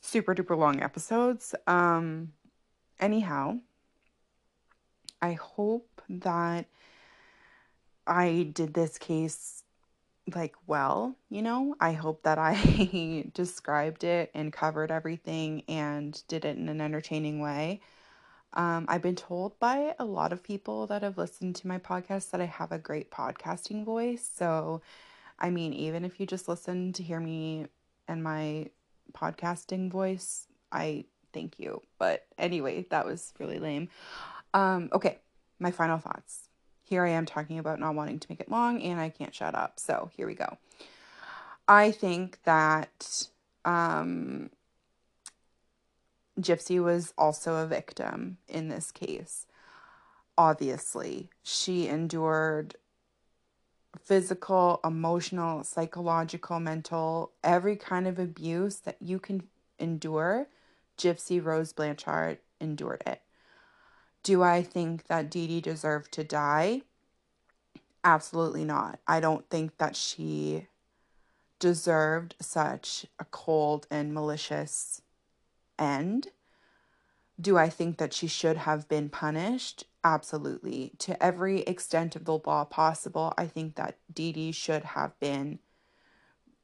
[0.02, 1.54] super duper long episodes.
[1.68, 2.34] Um,
[3.00, 3.60] anyhow,
[5.22, 6.66] I hope that
[8.08, 9.64] I did this case
[10.36, 11.76] like well, you know.
[11.80, 17.40] I hope that I described it and covered everything and did it in an entertaining
[17.40, 17.82] way.
[18.54, 22.32] Um, I've been told by a lot of people that have listened to my podcast
[22.32, 24.30] that I have a great podcasting voice.
[24.36, 24.82] So,
[25.38, 27.68] I mean, even if you just listen to hear me
[28.08, 28.70] and my
[29.14, 31.82] podcasting voice, I thank you.
[31.98, 33.90] But anyway, that was really lame.
[34.54, 35.20] Um, okay,
[35.60, 36.50] my final thoughts.
[36.82, 39.54] Here I am talking about not wanting to make it long, and I can't shut
[39.54, 39.80] up.
[39.80, 40.58] So here we go.
[41.68, 43.28] I think that
[43.64, 44.50] um,
[46.40, 49.46] Gypsy was also a victim in this case.
[50.38, 52.76] Obviously, she endured
[54.00, 59.44] physical, emotional, psychological, mental, every kind of abuse that you can
[59.78, 60.48] endure
[60.98, 63.22] Gypsy Rose Blanchard endured it.
[64.22, 66.82] Do I think that Dee Dee deserved to die?
[68.04, 69.00] Absolutely not.
[69.08, 70.68] I don't think that she
[71.58, 75.02] deserved such a cold and malicious
[75.80, 76.28] end.
[77.40, 79.86] Do I think that she should have been punished?
[80.04, 80.92] Absolutely.
[81.00, 85.60] To every extent of the law possible, I think that Dee Dee should have been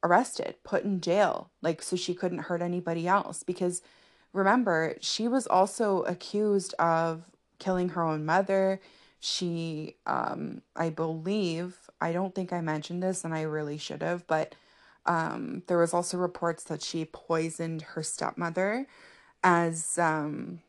[0.02, 3.42] arrested, put in jail, like so she couldn't hurt anybody else.
[3.42, 3.82] Because
[4.32, 8.80] remember, she was also accused of killing her own mother.
[9.18, 14.26] She, um, I believe, I don't think I mentioned this and I really should have,
[14.26, 14.54] but
[15.06, 18.86] um, there was also reports that she poisoned her stepmother
[19.42, 20.60] as, um,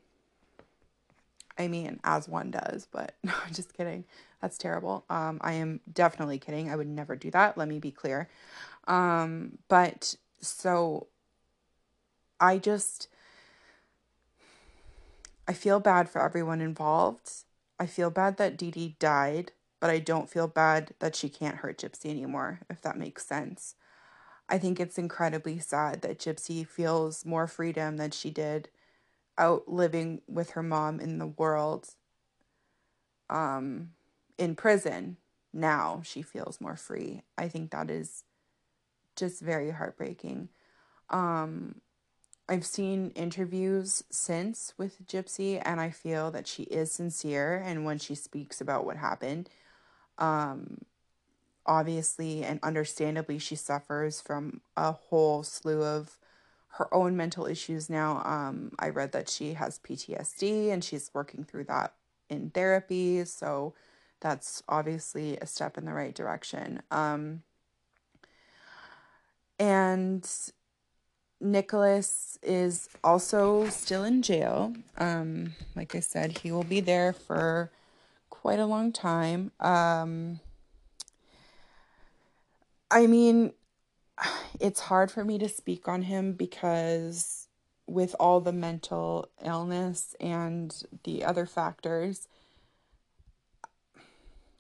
[1.58, 4.06] I mean, as one does, but no, I'm just kidding.
[4.42, 5.04] That's terrible.
[5.10, 6.70] Um, I am definitely kidding.
[6.70, 7.58] I would never do that.
[7.58, 8.30] Let me be clear.
[8.88, 11.08] Um, but so
[12.40, 13.08] I just,
[15.48, 17.32] I feel bad for everyone involved.
[17.80, 21.58] I feel bad that Dee Dee died, but I don't feel bad that she can't
[21.58, 23.76] hurt Gypsy anymore, if that makes sense.
[24.50, 28.70] I think it's incredibly sad that Gypsy feels more freedom than she did
[29.38, 31.90] out living with her mom in the world.
[33.30, 33.92] Um,
[34.38, 35.18] in prison,
[35.54, 37.24] now she feels more free.
[37.38, 38.24] I think that is
[39.16, 40.50] just very heartbreaking.
[41.10, 41.82] Um,
[42.50, 47.62] I've seen interviews since with Gypsy, and I feel that she is sincere.
[47.64, 49.50] And when she speaks about what happened,
[50.18, 50.78] um,
[51.68, 56.18] obviously and understandably, she suffers from a whole slew of
[56.70, 58.22] her own mental issues now.
[58.24, 61.94] Um, I read that she has PTSD and she's working through that
[62.30, 63.26] in therapy.
[63.26, 63.74] So
[64.20, 66.82] that's obviously a step in the right direction.
[66.92, 67.44] Um,
[69.60, 70.28] and
[71.40, 74.74] Nicholas is also still in jail.
[74.98, 77.72] Um, like I said, he will be there for
[78.30, 79.52] quite a long time.
[79.60, 80.40] Um,
[82.90, 83.54] I mean,
[84.60, 87.48] it's hard for me to speak on him because
[87.86, 92.28] with all the mental illness and the other factors,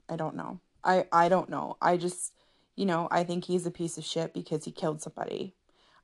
[0.09, 0.59] I don't know.
[0.83, 1.77] I I don't know.
[1.81, 2.33] I just,
[2.75, 5.53] you know, I think he's a piece of shit because he killed somebody.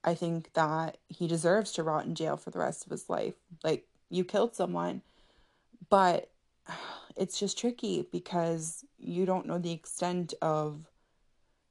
[0.03, 3.35] I think that he deserves to rot in jail for the rest of his life.
[3.63, 5.01] Like you killed someone,
[5.89, 6.29] but
[7.15, 10.85] it's just tricky because you don't know the extent of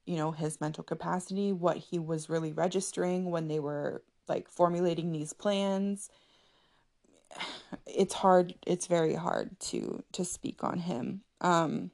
[0.05, 5.13] you know his mental capacity, what he was really registering when they were like formulating
[5.13, 6.11] these plans.
[7.87, 11.23] It's hard, it's very hard to to speak on him.
[11.41, 11.91] Um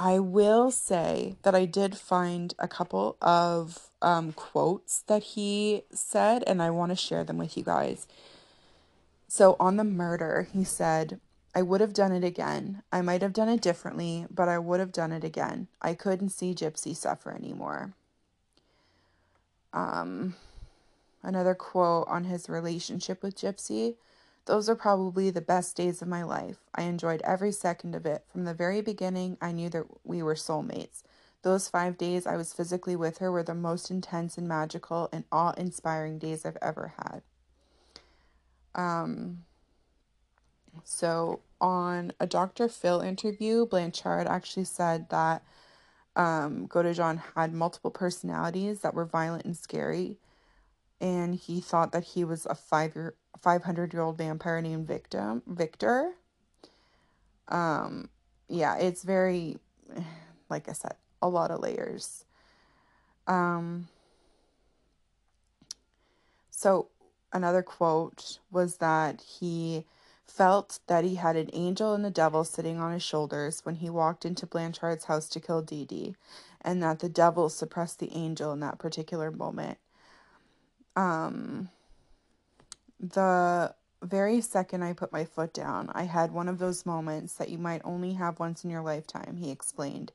[0.00, 6.42] I will say that I did find a couple of um, quotes that he said,
[6.46, 8.08] and I want to share them with you guys.
[9.28, 11.20] So, on the murder, he said,
[11.54, 12.82] I would have done it again.
[12.92, 15.68] I might have done it differently, but I would have done it again.
[15.82, 17.94] I couldn't see Gypsy suffer anymore.
[19.72, 20.34] Um,
[21.22, 23.96] another quote on his relationship with Gypsy
[24.46, 26.56] those are probably the best days of my life.
[26.74, 28.24] I enjoyed every second of it.
[28.32, 31.02] From the very beginning, I knew that we were soulmates.
[31.42, 35.24] Those five days I was physically with her were the most intense and magical and
[35.30, 37.22] awe inspiring days I've ever had.
[38.74, 39.44] Um,
[40.84, 42.68] so, on a Dr.
[42.68, 45.42] Phil interview, Blanchard actually said that
[46.16, 50.18] um, Godejohn had multiple personalities that were violent and scary
[51.00, 55.42] and he thought that he was a five year 500 year old vampire named Victim
[55.46, 56.12] Victor.
[57.48, 58.08] Um
[58.48, 59.58] yeah, it's very
[60.50, 62.24] like I said, a lot of layers.
[63.26, 63.88] Um
[66.50, 66.88] so
[67.32, 69.86] another quote was that he
[70.30, 73.90] felt that he had an angel and the devil sitting on his shoulders when he
[73.90, 76.16] walked into Blanchard's house to kill Dee Dee,
[76.60, 79.78] and that the devil suppressed the angel in that particular moment
[80.96, 81.68] um,
[82.98, 87.48] the very second I put my foot down, I had one of those moments that
[87.48, 90.12] you might only have once in your lifetime, he explained.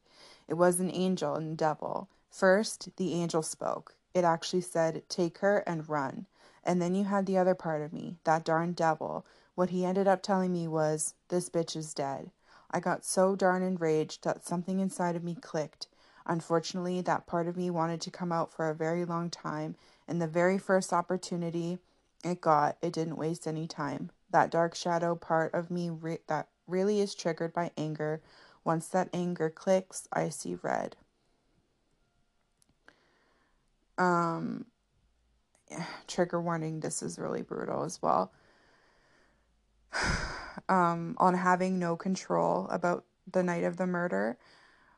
[0.48, 2.10] It was an angel and devil.
[2.30, 3.96] First, the angel spoke.
[4.14, 6.26] It actually said, Take her and run.
[6.64, 9.26] And then you had the other part of me, that darn devil.
[9.56, 12.32] What he ended up telling me was, This bitch is dead.
[12.70, 15.88] I got so darn enraged that something inside of me clicked.
[16.26, 19.76] Unfortunately, that part of me wanted to come out for a very long time,
[20.08, 21.80] and the very first opportunity
[22.24, 24.10] it got, it didn't waste any time.
[24.32, 28.22] That dark shadow part of me re- that really is triggered by anger.
[28.64, 30.96] Once that anger clicks, I see red.
[33.98, 34.66] Um,
[36.08, 38.32] trigger warning, this is really brutal as well.
[40.70, 44.38] um, on having no control about the night of the murder.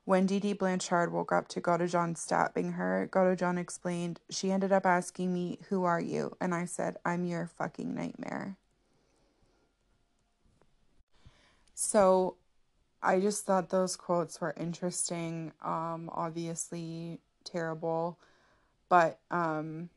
[0.06, 4.86] When Dee Dee Blanchard woke up to Godejohn stabbing her, Godejohn explained, She ended up
[4.86, 6.38] asking me, Who are you?
[6.40, 8.56] And I said, I'm your fucking nightmare.
[11.76, 12.38] So
[13.04, 15.52] I just thought those quotes were interesting.
[15.62, 18.18] Um, obviously terrible.
[18.90, 19.90] But um,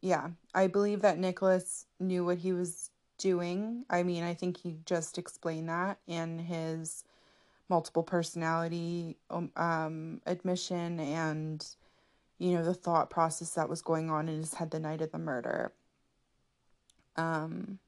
[0.00, 2.90] yeah, I believe that Nicholas knew what he was
[3.22, 3.84] doing.
[3.88, 7.04] I mean, I think he just explained that in his
[7.68, 11.64] multiple personality um, um, admission and,
[12.38, 15.12] you know, the thought process that was going on in his head the night of
[15.12, 15.72] the murder.
[17.16, 17.78] Um,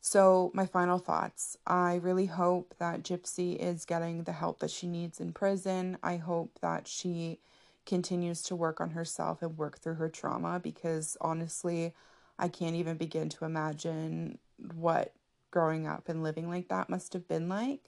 [0.00, 4.86] so, my final thoughts I really hope that Gypsy is getting the help that she
[4.86, 5.98] needs in prison.
[6.02, 7.40] I hope that she
[7.84, 11.92] continues to work on herself and work through her trauma because honestly,
[12.38, 14.38] I can't even begin to imagine
[14.74, 15.14] what
[15.50, 17.80] growing up and living like that must have been like.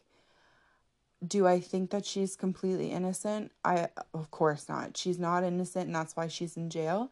[1.26, 3.52] Do I think that she's completely innocent?
[3.64, 4.96] I of course not.
[4.96, 7.10] She's not innocent and that's why she's in jail.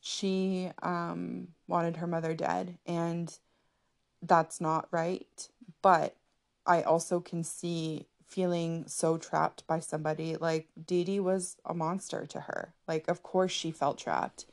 [0.00, 3.36] She um wanted her mother dead and
[4.22, 5.48] that's not right.
[5.82, 6.16] But
[6.66, 10.36] I also can see feeling so trapped by somebody.
[10.36, 12.74] Like Dee Dee was a monster to her.
[12.88, 14.46] Like, of course, she felt trapped.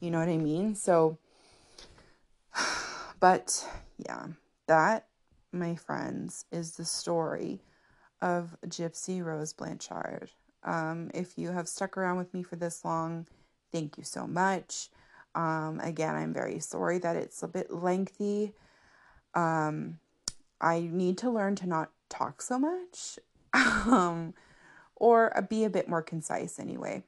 [0.00, 0.74] You know what I mean?
[0.74, 1.18] So,
[3.20, 3.64] but
[4.06, 4.26] yeah,
[4.66, 5.06] that,
[5.52, 7.62] my friends, is the story
[8.20, 10.30] of Gypsy Rose Blanchard.
[10.62, 13.26] Um, if you have stuck around with me for this long,
[13.72, 14.88] thank you so much.
[15.34, 18.52] Um, again, I'm very sorry that it's a bit lengthy.
[19.34, 19.98] Um,
[20.60, 23.18] I need to learn to not talk so much
[23.54, 24.34] um,
[24.96, 27.04] or be a bit more concise anyway.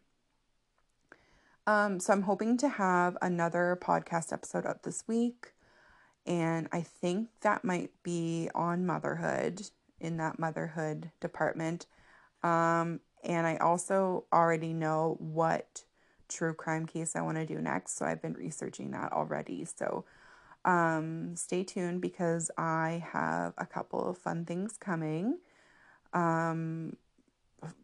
[1.66, 5.52] Um, so I'm hoping to have another podcast episode up this week.
[6.26, 9.62] And I think that might be on motherhood
[10.00, 11.86] in that motherhood department.
[12.42, 15.84] Um, and I also already know what
[16.28, 17.96] true crime case I want to do next.
[17.96, 19.64] So I've been researching that already.
[19.64, 20.04] So
[20.64, 25.38] um, stay tuned because I have a couple of fun things coming.
[26.12, 26.96] Um,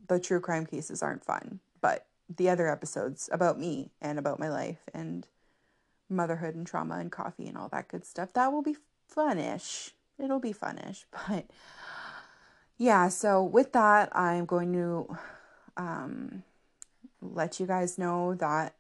[0.09, 4.49] the true crime cases aren't fun, but the other episodes about me and about my
[4.49, 5.27] life and
[6.09, 9.93] motherhood and trauma and coffee and all that good stuff, that will be funish.
[10.19, 11.07] It'll be funish.
[11.29, 11.47] But
[12.77, 15.19] yeah, so with that, I'm going to
[15.77, 16.45] um,
[17.21, 18.77] let you guys know that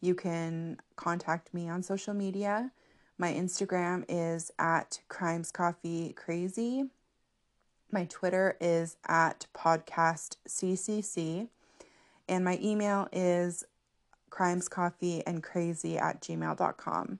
[0.00, 2.70] you can contact me on social media.
[3.18, 6.84] My Instagram is at Crimes Coffee Crazy.
[7.90, 11.48] My Twitter is at podcast CCC.
[12.28, 13.64] And my email is
[14.34, 17.18] crimescoffeeandcrazy at gmail.com.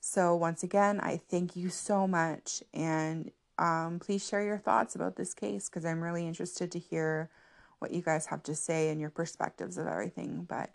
[0.00, 2.62] So, once again, I thank you so much.
[2.74, 7.30] And um, please share your thoughts about this case because I'm really interested to hear
[7.78, 10.46] what you guys have to say and your perspectives of everything.
[10.48, 10.70] But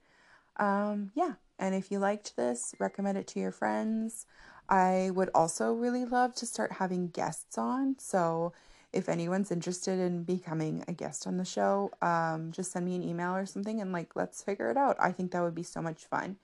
[0.57, 4.25] um, yeah, and if you liked this, recommend it to your friends.
[4.67, 7.95] I would also really love to start having guests on.
[7.99, 8.53] So,
[8.93, 13.03] if anyone's interested in becoming a guest on the show, um, just send me an
[13.03, 14.97] email or something and like let's figure it out.
[14.99, 16.37] I think that would be so much fun.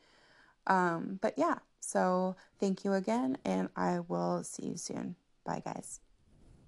[0.65, 5.15] Um, but yeah, so thank you again, and I will see you soon.
[5.45, 6.01] Bye, guys.